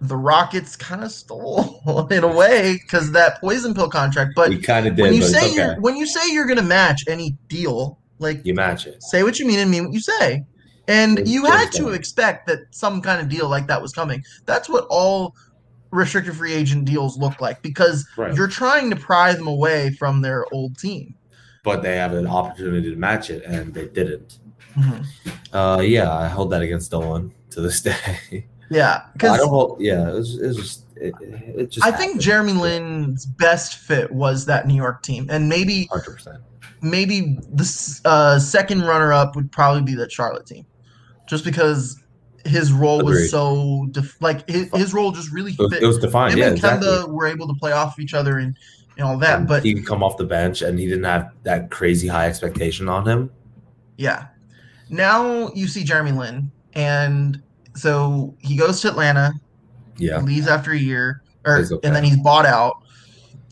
[0.00, 4.32] the Rockets kind of stole in a way because that poison pill contract.
[4.36, 6.62] But we kind of did, when you say it's you're when you say you're gonna
[6.62, 9.02] match any deal, like You match it.
[9.02, 10.44] say what you mean and mean what you say.
[10.88, 14.24] And It's you had to expect that some kind of deal like that was coming.
[14.44, 15.34] That's what all
[15.90, 18.34] restricted free agent deals look like because Right.
[18.34, 21.14] you're trying to pry them away from their old team.
[21.64, 24.38] But they have an opportunity to match it, and they didn't.
[24.76, 25.04] Mhm.
[25.52, 28.46] Uh, yeah, I hold that against Dolan to this day.
[28.68, 29.80] Yeah, I because don't hold.
[29.80, 30.82] Yeah, it was, it was just.
[30.96, 31.86] It, it just.
[31.86, 36.38] I think Jeremy Lin's best fit was that New York team, and maybe Hundred percent.
[36.82, 40.66] maybe the uh, second runner up would probably be that Charlotte team,
[41.26, 42.00] just because
[42.44, 43.12] his role Agreed.
[43.14, 45.82] was so def- like his, his role just really fit.
[45.82, 46.34] it was defined.
[46.34, 47.12] Him Yeah, and Kemba exactly.
[47.12, 48.56] were able to play off of each other and,
[48.96, 51.32] and all that, And but he could come off the bench, and he didn't have
[51.42, 53.30] that crazy high expectation on him.
[53.96, 54.28] yeah.
[54.88, 57.42] Now you see Jeremy Lin, and
[57.74, 59.32] so he goes to Atlanta,
[59.98, 61.74] Yeah, leaves after a year, or okay.
[61.82, 62.82] and then he's bought out,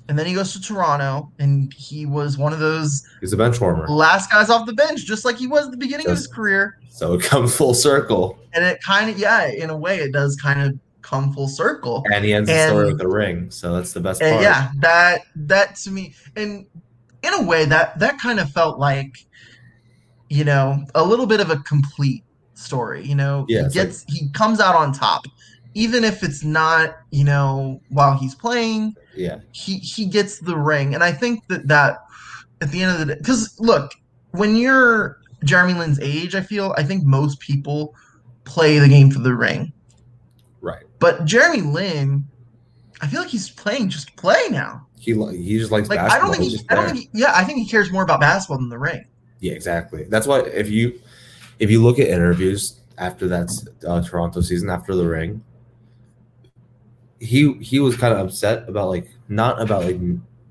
[0.09, 3.61] and then he goes to Toronto, and he was one of those he's a bench
[3.61, 6.27] warmer, last guys off the bench, just like he was at the beginning of his
[6.27, 6.79] career.
[6.91, 10.37] so it comes full circle, And it kind of, yeah, in a way, it does
[10.37, 12.03] kind of come full circle.
[12.13, 13.51] and he ends the story with a ring.
[13.51, 14.41] So that's the best part.
[14.43, 16.67] yeah, that that to me, and
[17.23, 19.17] in a way, that that kind of felt like,
[20.29, 23.05] you know, a little bit of a complete story.
[23.05, 25.23] You know, Yeah, he gets he comes out on top,
[25.75, 28.97] even if it's not, you know, while he's playing.
[29.15, 31.99] yeah, he he gets the ring, and I think that that
[32.61, 33.93] at the end of the day, because look,
[34.31, 37.95] when you're Jeremy Lin's age, I feel I think most people
[38.45, 39.73] play the game for the ring,
[40.61, 40.85] right.
[41.01, 42.25] but Jeremy Lin,
[43.01, 44.87] I feel like he's playing just to play now.
[44.99, 47.45] He he just likes Like I don't think he, I don't think he, yeah, I
[47.45, 49.05] think he cares more about basketball than the ring.
[49.41, 50.05] Yeah, exactly.
[50.05, 51.01] That's why if you
[51.59, 53.51] if you look at interviews after that
[53.87, 55.43] uh, Toronto season after the ring,
[57.25, 60.01] he he was kind of upset about like not about like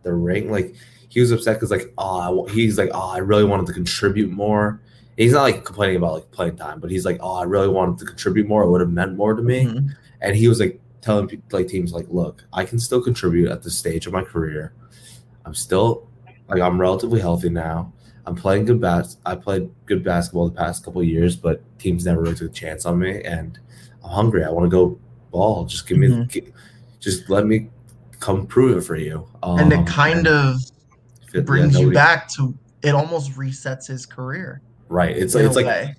[0.03, 0.75] the ring, like
[1.09, 4.81] he was upset because like oh he's like oh I really wanted to contribute more.
[5.17, 7.99] He's not like complaining about like playing time, but he's like oh I really wanted
[7.99, 8.63] to contribute more.
[8.63, 9.65] It would have meant more to me.
[9.65, 9.89] Mhm.
[10.21, 13.77] And he was like telling like teams like look I can still contribute at this
[13.77, 14.73] stage of my career.
[15.45, 16.07] I'm still
[16.49, 17.93] like I'm relatively healthy now.
[18.25, 19.17] I'm playing good bas.
[19.25, 22.53] I played good basketball the past couple of years, but teams never really took a
[22.53, 23.59] chance on me, and
[24.03, 24.43] I'm hungry.
[24.45, 24.97] I want to go
[25.33, 25.65] ball.
[25.65, 26.27] Just give me, Mhm.
[26.29, 26.53] gi-
[27.01, 27.69] just let me
[28.21, 29.27] come prove it for you.
[29.41, 30.55] Um, and it kind of
[31.33, 35.15] yeah, brings you nobody- back to it almost resets his career right.
[35.17, 35.95] It's like it's like way.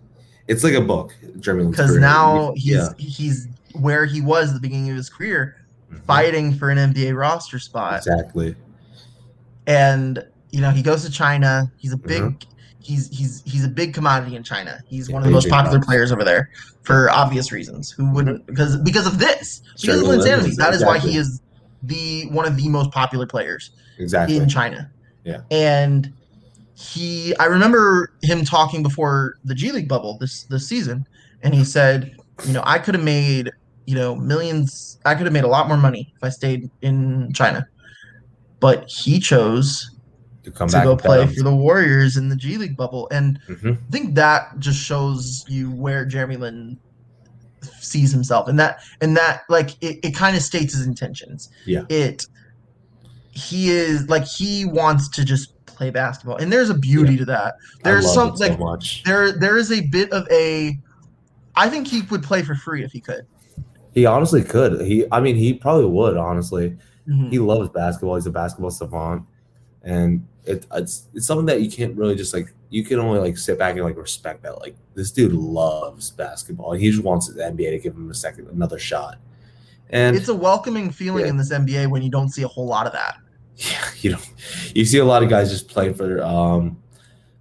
[0.49, 1.13] it's like a book.
[1.41, 3.49] Jeremy because now he's yeah, he's
[3.81, 5.57] where he was at the beginning of his career
[5.93, 6.01] Mhm.
[6.05, 8.55] fighting for an NBA roster spot exactly.
[9.67, 12.43] and you know he goes to China he's a big Mhm.
[12.85, 15.81] He's he's he's a big commodity in China he's Yeah, one of the most popular
[15.81, 16.51] players over there
[16.83, 20.85] for obvious reasons who wouldn't because because of this because of Linsanity that's- that is
[20.85, 21.41] why he is
[21.83, 24.37] the one of the most popular players Exactly.
[24.37, 24.91] in China.
[25.25, 25.41] Yeah.
[25.51, 26.13] And
[26.75, 31.07] he I remember him talking before the G League bubble this this season
[31.43, 32.17] and he said,
[32.47, 33.51] you know, I could have made,
[33.87, 37.33] you know, millions I could have made a lot more money if I stayed in
[37.33, 37.67] China.
[38.61, 39.91] But he chose
[40.45, 43.39] to come to back go play for the Warriors in the G League bubble and
[43.49, 43.77] Mhm.
[43.77, 46.79] I think that just shows you where Jeremy Lin
[47.81, 51.49] sees himself and that and that like it, it kind of states his intentions.
[51.67, 51.83] Yeah.
[51.89, 52.27] It
[53.31, 56.37] he is like he wants to just play basketball.
[56.37, 57.57] And there's a beauty to that.
[57.83, 59.03] There's some so like much.
[59.05, 60.79] there there is a bit of a
[61.57, 63.27] I think he would play for free if he could.
[63.95, 64.81] He honestly could.
[64.85, 66.17] He, I mean, he probably would.
[66.17, 66.77] Honestly,
[67.09, 67.31] Mhm.
[67.31, 68.17] he loves basketball.
[68.17, 69.23] He's a basketball savant,
[69.85, 72.53] and it, it's it's something that you can't really just like.
[72.71, 74.59] You can only like sit back and like respect that.
[74.59, 78.15] Like this dude loves basketball, and he just wants the NBA to give him a
[78.15, 79.19] second, another shot.
[79.91, 81.31] And It's a welcoming feeling Yeah.
[81.31, 83.17] in this NBA when you don't see a whole lot of that.
[83.57, 84.19] yeah, you know,
[84.75, 86.77] you see a lot of guys just playing for um,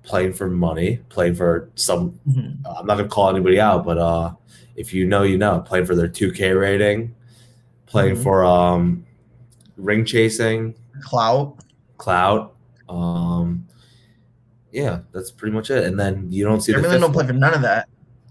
[0.03, 2.63] playing for money, playing for some Mhm.
[2.65, 4.33] uh, I'm not gonna call anybody out, but uh,
[4.75, 7.15] if you know, you know, playing for their 2K rating,
[7.87, 8.23] playing Mhm.
[8.23, 9.05] for um,
[9.77, 11.55] ring chasing, Clout.
[11.97, 12.55] Clout.
[12.89, 13.67] Um,
[14.71, 15.85] yeah, that's pretty much it.
[15.85, 17.87] And then you don't see Jeremy the Lin don't play for none of that.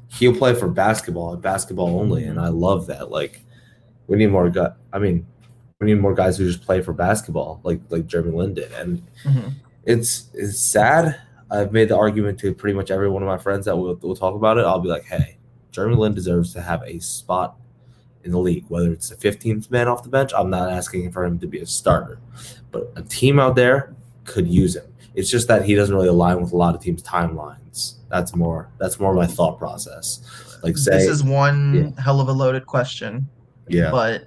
[0.08, 3.10] He'll play for basketball and basketball only, and I love that.
[3.10, 3.42] Like,
[4.08, 4.72] we need more guy.
[4.92, 5.26] I mean,
[5.80, 8.72] we need more guys who just play for basketball, like like Jeremy Lin did.
[8.72, 9.54] And Mhm.
[9.84, 11.18] it's it's sad.
[11.50, 14.16] I've made the argument to pretty much every one of my friends that we'll, we'll
[14.16, 14.64] talk about it.
[14.64, 15.38] I'll be like, hey,
[15.70, 17.56] Jeremy Lin deserves to have a spot
[18.24, 20.32] in the league, whether it's the 15th man off the bench.
[20.36, 22.18] I'm not asking for him to be a starter,
[22.70, 24.84] but a team out there could use him.
[25.14, 27.94] It's just that he doesn't really align with a lot of teams' timelines.
[28.08, 30.20] That's more that's more my thought process.
[30.62, 33.28] Like say, this is one hell of a loaded question.
[33.68, 34.24] yeah, But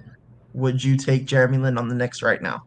[0.52, 2.64] would you take Jeremy Lin on the Knicks right now?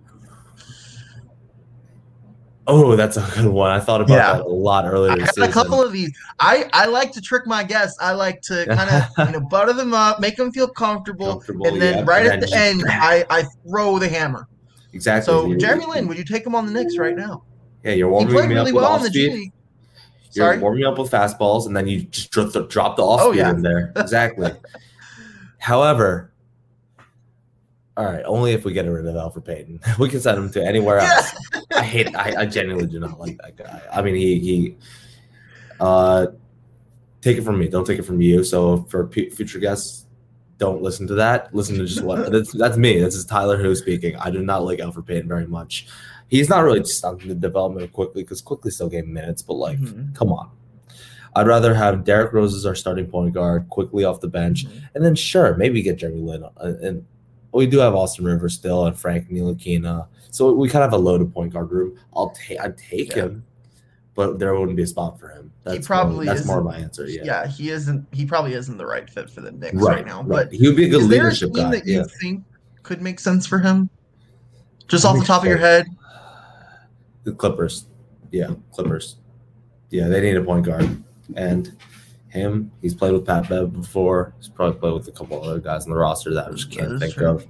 [2.70, 3.72] Oh, that's a good one.
[3.72, 4.34] I thought about Yeah.
[4.34, 5.12] that a lot earlier.
[5.12, 6.12] I this got a couple of these.
[6.40, 7.98] I, I like to trick my guests.
[8.00, 11.68] I like to kind of you know butter them up, make them feel comfortable, Comfortable,
[11.68, 14.48] and then yeah, right and at then the end, I, I throw the hammer.
[14.94, 15.26] exactly.
[15.26, 17.44] So Jeremy Lin, would you take him on the Knicks right now?
[17.84, 19.52] yeah, you're He warming played me really up with well in off the G speed.
[20.34, 20.60] You're Sorry.
[20.60, 23.40] warming up with fastballs, and then you just drop the, drop the off Oh, speed
[23.40, 23.50] yeah.
[23.50, 23.92] in there.
[23.96, 24.52] Exactly.
[25.58, 26.29] However,
[28.00, 30.66] all right, only if we get rid of Elfrid Payton, we can send him to
[30.66, 31.36] anywhere else.
[31.76, 32.16] I hate.
[32.16, 33.82] I, I genuinely do not like that guy.
[33.92, 34.78] I mean, he he.
[35.80, 36.28] Uh,
[37.22, 37.68] take it from me.
[37.68, 38.44] Don't take it from you.
[38.44, 40.06] So for p- future guests,
[40.58, 41.54] don't listen to that.
[41.54, 43.00] Listen to just what that's that's me.
[43.00, 44.16] This is Tyler Hu speaking.
[44.16, 45.88] I do not like Elfrid Payton very much.
[46.30, 49.80] He's not really on the development of Quickley because Quickley still gave minutes, but like
[49.80, 50.16] Mhm.
[50.16, 50.52] come on.
[51.36, 55.04] I'd rather have Derrick Rose as our starting point guard, Quickley off the bench, and
[55.06, 56.44] then sure, maybe get Jeremy Lin.
[56.44, 57.06] uh, And
[57.52, 61.04] we do have Austin Rivers still and Frank Ntilikina, so we kind of have a
[61.04, 61.98] loaded point guard room.
[62.14, 63.24] I'll take I'd take Yeah.
[63.24, 63.46] him,
[64.16, 65.52] but there wouldn't be a spot for him.
[65.64, 67.08] That's probably more, that's more my answer.
[67.08, 67.48] Yeah, Yeah.
[67.48, 68.06] he isn't.
[68.12, 70.20] He probably isn't the right fit for the Knicks right, right, now.
[70.24, 70.50] right.
[70.50, 71.72] But he would be a good is there a leadership team guy.
[71.72, 72.44] that you think
[72.84, 73.90] could make sense for him?
[74.88, 75.88] Just off the top of your head.
[77.24, 77.86] the Clippers.
[78.32, 79.18] Yeah, Clippers.
[79.92, 81.04] Yeah, they need a point guard,
[81.36, 81.72] and
[82.30, 82.72] him.
[82.82, 84.34] He's played with Pat Bev before.
[84.38, 87.00] He's probably played with a couple other guys on the roster that I just can't
[87.00, 87.28] think true.
[87.30, 87.46] of.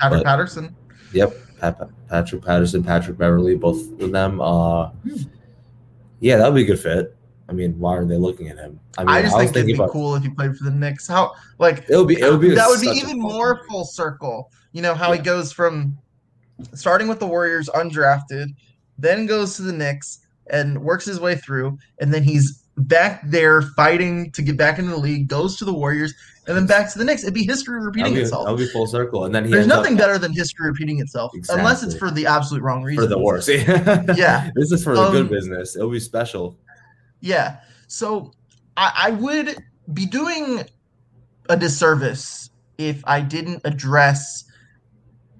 [0.00, 0.76] Patrick But- Patterson.
[1.12, 4.40] Yep, Pat, Patrick Patterson, Patrick Beverley, both of them.
[4.40, 4.90] Uh,
[6.20, 7.16] yeah, that would be a good fit.
[7.48, 8.80] I mean, why aren't they looking at him?
[8.96, 10.70] I mean, I just was think it'd be about cool if he played for the
[10.70, 11.06] Knicks.
[11.06, 13.66] How like it would be it would be that would be even more one.
[13.68, 14.50] full circle.
[14.72, 15.96] You know how he goes from
[16.72, 18.48] starting with the Warriors undrafted,
[18.98, 23.62] then goes to the Knicks, and works his way through, and then he's back there
[23.62, 26.12] fighting to get back into the league, goes to the Warriors,
[26.46, 27.22] and then back to the Knicks.
[27.22, 28.44] It'd be history repeating be, itself.
[28.44, 29.24] that'll be full circle.
[29.24, 32.10] And then he There's ends up nothing better than history repeating itself, unless it's for
[32.10, 33.02] the absolute wrong reason.
[33.04, 33.48] for the worse.
[34.16, 34.50] Yeah.
[34.54, 35.76] This is for the Um, good business.
[35.76, 36.58] It'll be special.
[37.20, 37.60] Yeah.
[37.86, 38.32] So
[38.76, 39.56] I, I would
[39.92, 40.64] be doing
[41.48, 44.44] a disservice if I didn't address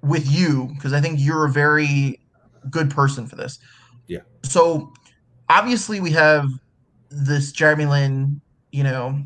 [0.03, 2.21] with you, because I think you're a very
[2.71, 3.59] good person for this.
[4.07, 4.21] Yeah.
[4.43, 4.93] So
[5.49, 6.49] obviously we have
[7.15, 8.41] this Jeremy Lin,
[8.73, 9.23] you know,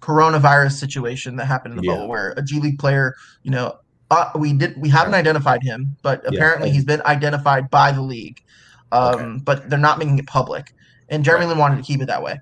[0.00, 1.94] coronavirus situation that happened in the Yeah.
[1.94, 3.76] bubble where a G League player, you know,
[4.10, 6.30] uh, we did we haven't identified him, but Yeah.
[6.36, 8.42] apparently he's been identified by the league.
[8.90, 9.42] Um, Okay.
[9.44, 10.74] but they're not making it public.
[11.10, 11.50] And Jeremy Right.
[11.50, 12.40] Lin wanted to keep it that way.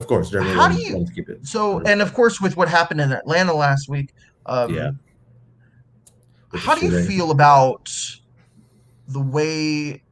[0.00, 1.46] Of course, Jeremy How Lin do you- wants to keep it.
[1.46, 4.14] So, and of course, with what happened in Atlanta last week,
[4.46, 4.90] um, Yeah.
[6.52, 7.90] With how do you feel about
[9.06, 10.02] the way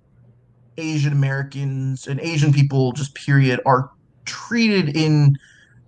[0.78, 3.90] Asian Americans and Asian people, just period, are
[4.24, 5.36] treated in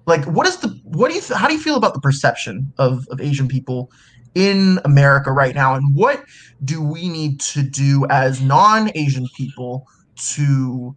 [0.06, 2.72] like what is the what do you th- how do you feel about the perception
[2.78, 3.90] of of Asian people
[4.34, 6.24] in America right now, and what
[6.64, 10.94] do we need to do as non-Asian people to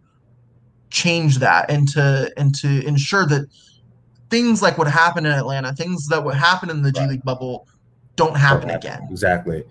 [0.90, 3.46] change that and to and to ensure that
[4.30, 7.10] things like what happened in Atlanta, things that would happen in the G Right.
[7.10, 7.66] League bubble,
[8.16, 8.76] don't happen Okay.
[8.76, 9.06] again.
[9.10, 9.64] Exactly.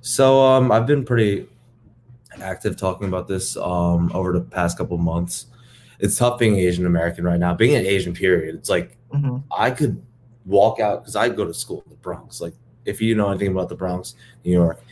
[0.00, 1.46] So um, I've been pretty
[2.40, 5.46] active talking about this um, over the past couple months.
[5.98, 7.54] It's tough being Asian American right now.
[7.54, 8.54] Being an Asian, period.
[8.54, 10.02] It's like hmm I could
[10.46, 12.40] walk out because I go to school in the Bronx.
[12.40, 14.14] Like, if you know anything about the Bronx,
[14.44, 14.82] New York,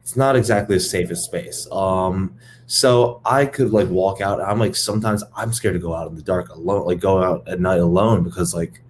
[0.00, 1.66] it's not exactly the safest space.
[1.72, 2.34] Um,
[2.66, 4.40] so I could like walk out.
[4.40, 7.46] I'm like sometimes I'm scared to go out in the dark alone, like go out
[7.48, 8.80] at night alone because like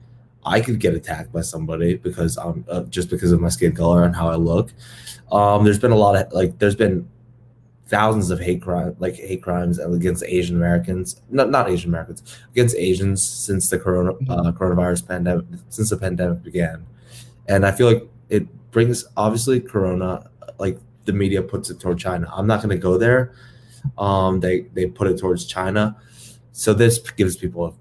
[0.45, 4.05] I could get attacked by somebody because I'm uh, just because of my skin color
[4.05, 4.73] and how I look.
[5.33, 7.09] Um, there's been a lot of like there's been
[7.87, 12.77] thousands of hate crime like hate crimes against Asian Americans, not not Asian Americans, against
[12.77, 16.85] Asians since the corona uh, coronavirus pandemic since the pandemic began,
[17.49, 22.29] and I feel like it brings obviously Corona like the media puts it toward China.
[22.33, 23.35] I'm not going to go there.
[23.99, 25.97] Um, they they put it towards China,
[26.53, 27.75] so this gives people a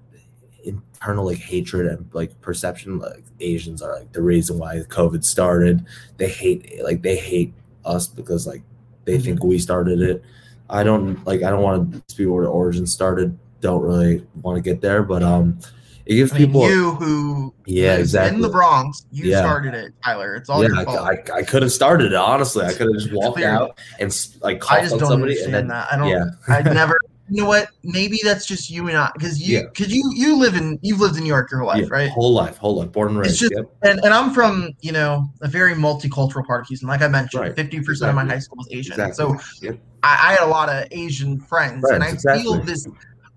[0.65, 5.85] internal like hatred and like perception like Asians are like the reason why COVID started.
[6.17, 7.53] They hate like they hate
[7.85, 8.63] us because like
[9.05, 10.23] they think we started it.
[10.69, 13.37] I don't like I don't want to speak where the origin started.
[13.61, 15.59] Don't really want to get there, but um,
[16.05, 19.39] it gives I mean, people you who yeah exactly in the Bronx, you Yeah.
[19.39, 20.35] started it, Tyler.
[20.35, 20.99] It's all yeah, your fault.
[20.99, 22.65] I, I could have started it honestly.
[22.65, 25.67] I could have just walked out and like I just don't somebody understand and then
[25.69, 25.93] that.
[25.93, 26.07] I don't.
[26.09, 26.97] yeah, I never.
[27.29, 27.69] You know what?
[27.83, 29.63] Maybe that's just you and I, because you, Yeah.
[29.73, 32.09] because you, you live in, you've lived in New York your whole life, yeah, right?
[32.09, 33.39] whole life, whole life, born and raised.
[33.39, 33.73] just- yep.
[33.81, 36.89] And and I'm from, you know, a very multicultural part of Houston.
[36.89, 37.55] Like I mentioned, Right.
[37.55, 38.91] fifty percent of my high school was Asian.
[38.93, 39.15] Exactly.
[39.15, 39.79] So Yep.
[40.03, 42.85] I, I had a lot of Asian friends, and I Friends, feel this.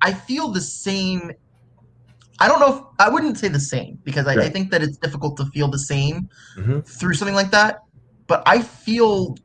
[0.03, 1.31] I feel the same.
[2.41, 4.99] I don't know if I wouldn't say the same because I, I think that it's
[4.99, 6.85] difficult to feel the same Mhm.
[6.87, 7.83] through something like that.
[8.27, 9.37] But I feel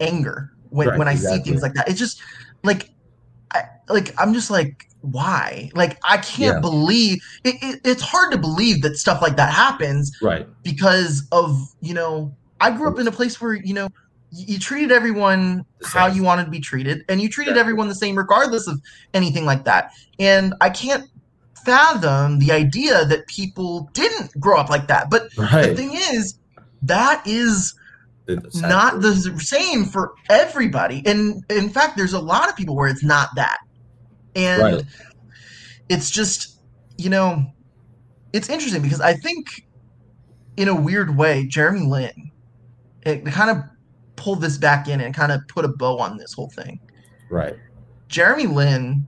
[0.00, 1.88] anger when, Right, when I see things like that.
[1.88, 2.20] It's just
[2.64, 2.90] like,
[3.88, 5.70] like I'm just like, why?
[5.74, 6.60] Like I can't Yeah.
[6.60, 7.80] believe it, it.
[7.84, 10.46] It's hard to believe that stuff like that happens Right.
[10.64, 13.88] because of you know I grew up in a place where you know
[14.32, 17.60] you treated everyone how you wanted to be treated and you treated Exactly.
[17.60, 18.80] everyone the same regardless of
[19.14, 21.04] anything like that and I can't
[21.64, 26.38] fathom the idea that people didn't grow up like that but the thing is
[26.82, 27.72] that is
[28.54, 33.04] not the same for everybody and in fact there's a lot of people where it's
[33.04, 33.58] not that
[34.36, 34.82] and Right.
[35.88, 36.60] it's just
[36.98, 37.44] you know
[38.32, 39.66] it's interesting because i think
[40.56, 42.30] in a weird way jeremy lin
[43.02, 43.64] it kind of
[44.16, 46.78] pulled this back in and kind of put a bow on this whole thing
[47.30, 47.56] right.
[48.08, 49.06] jeremy lin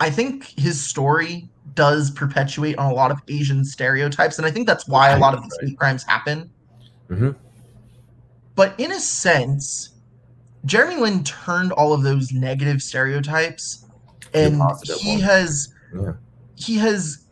[0.00, 4.66] i think his story does perpetuate on a lot of asian stereotypes and i think
[4.66, 6.50] that's why a lot of these hate crimes happen
[7.10, 7.34] Mhm.
[8.54, 9.90] but in a sense
[10.64, 13.84] jeremy lin turned all of those negative stereotypes
[14.32, 14.54] and
[14.98, 15.22] he ones.
[15.22, 16.12] has Yeah.
[16.56, 17.24] he has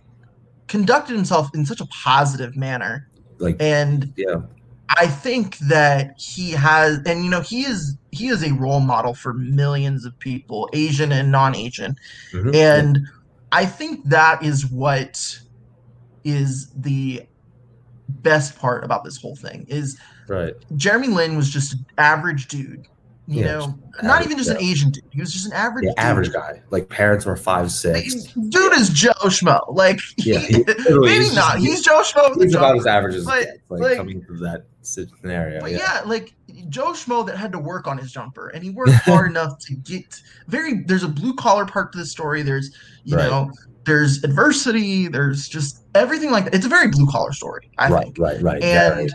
[0.69, 4.37] conducted himself in such a positive manner Like and yeah.
[4.89, 9.15] i think that he has and you know he is he is a role model
[9.15, 11.97] for millions of people asian and non-asian
[12.33, 12.55] Mhm.
[12.55, 13.01] and
[13.53, 15.39] i think that is what
[16.25, 17.23] is the
[18.09, 20.55] best part about this whole thing is right.
[20.77, 22.87] jeremy lin was just an average dude
[23.29, 25.05] You Yeah, know, not even just an Asian dude.
[25.11, 26.61] He was just an average Yeah, average guy.
[26.71, 28.25] Like parents were five six.
[28.35, 29.61] Dude is Joe Schmo.
[29.75, 31.55] Like, Yeah, he- maybe he's not.
[31.55, 32.43] just- He's Joe Schmo.
[32.43, 35.61] He's about as average as like, like- coming through that scenario.
[35.61, 35.79] But yeah.
[35.79, 36.01] yeah.
[36.05, 36.35] like
[36.69, 39.75] Joe Schmo that had to work on his jumper, and he worked hard enough to
[39.77, 40.83] get very.
[40.83, 42.43] There's a blue collar part to the story.
[42.43, 43.31] There's you Right.
[43.31, 43.53] know,
[43.85, 45.07] there's adversity.
[45.07, 46.55] There's just everything like that.
[46.57, 47.71] It's a very blue collar story.
[47.79, 48.63] I right, think, right, right.
[48.65, 49.09] and very.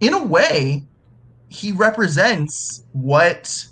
[0.00, 0.84] in a way,
[1.48, 3.66] he represents what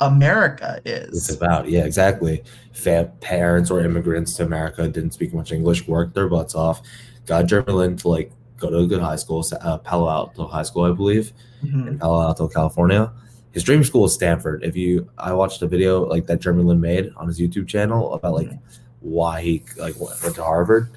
[0.00, 1.36] America it's is.
[1.36, 1.68] about.
[1.68, 2.42] Yeah, exactly.
[2.72, 6.82] Fam- parents or immigrants to America didn't speak much English, worked their butts off,
[7.26, 10.84] got German to like go to a good high school, uh, Palo Alto High School,
[10.84, 11.32] I believe,
[11.64, 11.88] Mhm.
[11.88, 13.12] in Palo Alto, California.
[13.52, 14.62] His dream school is Stanford.
[14.62, 18.14] If you, I watched a video like that Jeremy Lin made on his YouTube channel
[18.14, 18.50] about like
[19.00, 20.90] why he like went to Harvard.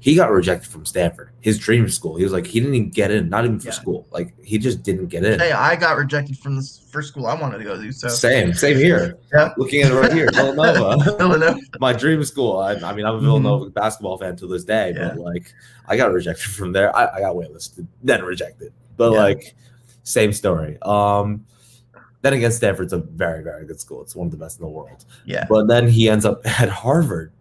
[0.00, 2.14] He got rejected from Stanford, his dream school.
[2.16, 3.72] He was like, he didn't even get in, not even for Yeah.
[3.72, 4.06] school.
[4.12, 5.40] Like he just didn't get in.
[5.40, 7.92] Hey, I got rejected from this first school I wanted to go to.
[7.92, 9.18] So Same, same here.
[9.34, 9.52] Yeah.
[9.56, 11.58] Looking at it right here, Villanova, Villanova.
[11.80, 12.58] my dream school.
[12.58, 15.02] I, I mean, I'm a Villanova basketball fan to this day, Mm-hmm.
[15.02, 15.14] Yeah.
[15.16, 15.52] but like,
[15.88, 16.94] I got rejected from there.
[16.96, 18.72] I, I got waitlisted, then rejected.
[18.96, 19.18] But Yeah.
[19.18, 19.54] like,
[20.04, 20.78] same story.
[20.82, 21.44] Um,
[22.22, 24.02] then again, Stanford's a very, very good school.
[24.02, 25.04] It's one of the best in the world.
[25.24, 25.44] Yeah.
[25.48, 27.32] But then he ends up at Harvard,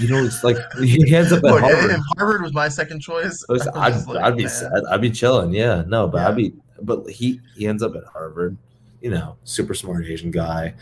[0.00, 1.90] you know, it's like he ends up at Look, Harvard.
[1.90, 4.52] if Harvard was my second choice, I was- I was I'd, like, I'd be man.
[4.52, 4.82] sad.
[4.90, 5.52] I'd be chilling.
[5.52, 6.28] Yeah, no, but Yeah.
[6.28, 6.54] I'd be.
[6.82, 8.56] But he he ends up at Harvard.
[9.00, 10.74] You know, super smart Asian guy,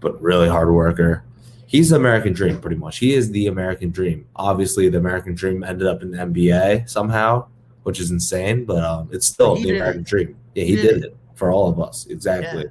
[0.00, 1.24] but really hard worker.
[1.66, 2.98] He's the American dream, pretty much.
[2.98, 4.26] He is the American dream.
[4.36, 7.46] Obviously, the American dream ended up in the NBA somehow,
[7.84, 8.64] which is insane.
[8.64, 10.06] But um, it's still the American it.
[10.06, 10.36] dream.
[10.54, 12.06] Yeah, he He did did it for all of us.
[12.10, 12.66] Exactly.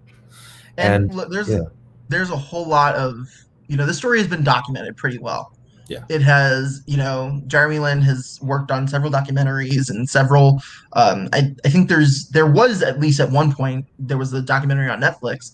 [0.77, 1.61] And, And, look, there's yeah.
[2.09, 3.27] there's a whole lot of
[3.67, 5.53] you know this story has been documented pretty well.
[5.89, 6.03] Yeah.
[6.07, 10.61] It has, you know, Jeremy Lin has worked on several documentaries and several.
[10.93, 14.41] Um, I I think there's there was at least at one point there was a
[14.41, 15.53] documentary on Netflix.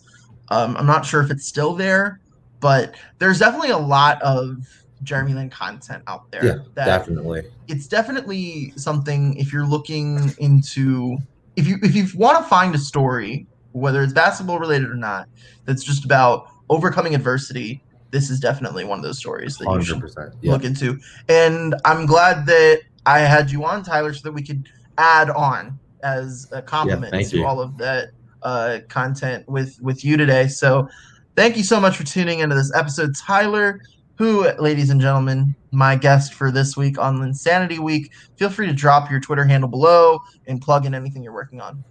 [0.49, 2.19] Um, I'm not sure if it's still there,
[2.59, 4.57] but there's definitely a lot of
[5.03, 6.45] Jeremy Lin content out there.
[6.45, 7.43] Yeah, that Definitely.
[7.67, 11.17] it's definitely something if you're looking into
[11.55, 15.27] if you if you want to find a story whether it's basketball related or not
[15.65, 17.81] that's just about overcoming adversity
[18.11, 20.33] this is definitely one of those stories that you should.
[20.41, 20.51] Yeah.
[20.51, 20.99] look into
[21.29, 25.77] and i'm glad that i had you on tyler so that we could add on
[26.03, 27.45] as a compliment thank to you.
[27.45, 28.11] all of that
[28.43, 30.87] uh, content with with you today so
[31.35, 33.81] thank you so much for tuning into this episode tyler
[34.17, 38.11] hu, ladies and gentlemen, my guest for this week on Linsanity Week.
[38.37, 41.83] Feel free to drop your Twitter handle below and plug in anything you're working on.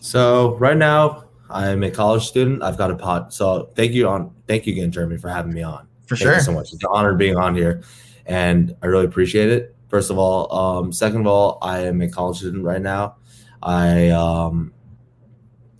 [0.00, 2.62] So right now, I'm a college student.
[2.62, 3.32] I've got a pod.
[3.32, 4.34] So thank you on.
[4.46, 5.86] Thank you again, Jeremy, for having me on.
[6.06, 6.34] For Thank sure.
[6.34, 6.72] you so much.
[6.72, 7.82] It's an honor being on here,
[8.26, 9.74] and I really appreciate it.
[9.88, 13.16] First of all, um, second of all, I am a college student right now.
[13.62, 14.72] I um,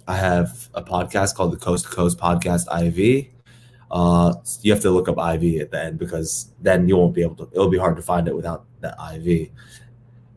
[0.07, 3.27] I have a podcast called the Coast to Coast Podcast IV.
[3.91, 7.23] Uh, you have to look up IV at the end because then you won't be
[7.23, 7.49] able to.
[7.53, 9.51] It'll be hard to find it without that IV.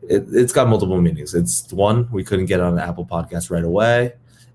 [0.08, 1.34] It, it's got multiple meanings.
[1.34, 4.12] It's one, we couldn't get on an Apple podcast right away,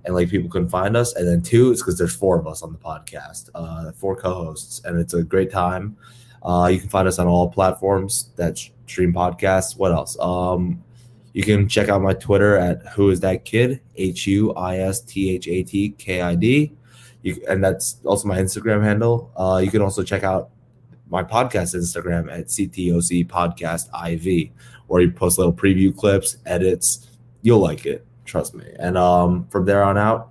[0.08, 1.14] and like people couldn't find us.
[1.16, 4.82] And then two, it's because there's four of us on the podcast, uh, four co-hosts,
[4.86, 5.98] and it's a great time.
[6.42, 9.78] Uh, you can find us on all platforms that stream podcasts.
[9.78, 10.18] What else?
[10.20, 10.82] Um,
[11.34, 13.82] you can check out my Twitter at who is that kid?
[13.98, 16.72] H U I S T H A T K I D.
[17.22, 19.32] You and that's also my Instagram handle.
[19.36, 20.52] Uh, you can also check out
[21.10, 24.52] my podcast Instagram at CTOC Podcast IV,
[24.88, 27.10] where you post little preview clips, edits.
[27.42, 28.66] You'll like it, trust me.
[28.78, 30.30] And um, from there on out,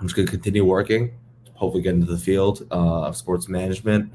[0.00, 1.12] I'm just gonna continue working.
[1.54, 4.12] Hopefully, get into the field uh, of sports management.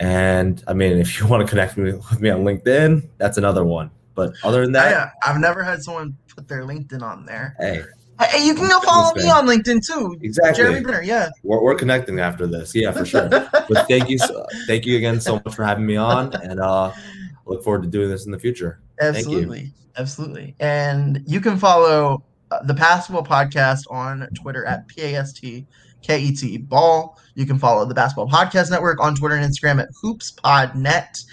[0.00, 3.64] And I mean, if you want to connect me with me on LinkedIn, that's another
[3.64, 3.90] one.
[4.14, 7.54] But other than that, I, I've never had someone put their LinkedIn on there.
[7.58, 7.84] hey,
[8.28, 10.14] Hey, you can go follow me on LinkedIn too.
[10.20, 10.62] exactly.
[10.62, 11.30] Jeremy Brener, yeah.
[11.42, 12.74] We're, we're connecting after this.
[12.74, 13.28] Yeah, for sure.
[13.30, 13.48] but
[13.88, 16.92] thank you, so, thank you again so much for having me on, and uh,
[17.46, 18.80] look forward to doing this in the future.
[19.00, 19.72] Absolutely.
[19.96, 20.54] Absolutely.
[20.60, 25.44] And you can follow uh, the Pastketball Podcast on Twitter at PAST
[26.02, 27.18] KET Ball.
[27.34, 31.24] You can follow the Basketball Podcast Network on Twitter and Instagram at HoopsPodNet.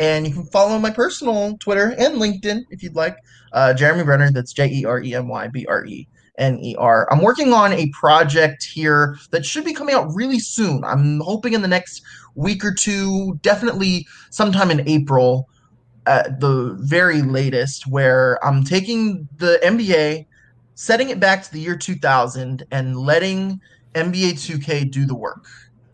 [0.00, 3.16] And you can follow my personal Twitter and LinkedIn if you'd like.
[3.52, 6.06] Uh, Jeremy Brener, that's J E R E M Y B R E
[6.38, 7.08] N E R.
[7.10, 10.84] I'm working on a project here that should be coming out really soon.
[10.84, 12.02] I'm hoping in the next
[12.34, 15.48] week or two, definitely sometime in April
[16.06, 20.26] at the very latest, where I'm taking the NBA,
[20.78, 23.60] setting it back to the year 2000, and letting
[23.96, 25.44] NBA 2K do the work,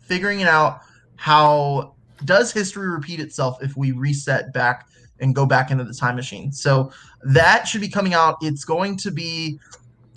[0.03, 0.81] figuring it out
[1.17, 1.95] how
[2.27, 4.87] does history repeat itself if we reset back
[5.21, 6.53] and go back into the time machine.
[6.53, 8.37] So that should be coming out.
[8.43, 9.59] It's going to be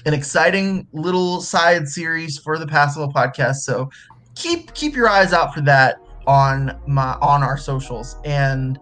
[0.06, 3.58] an exciting little side series for the Pastketball podcast.
[3.58, 3.90] So
[4.36, 8.18] keep keep your eyes out for that on my on our socials.
[8.26, 8.78] And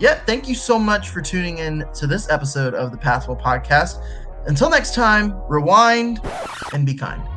[0.00, 4.04] yeah, thank you so much for tuning in to this episode of the Pastketball podcast.
[4.46, 6.20] Until next time, rewind
[6.72, 7.33] and be kind.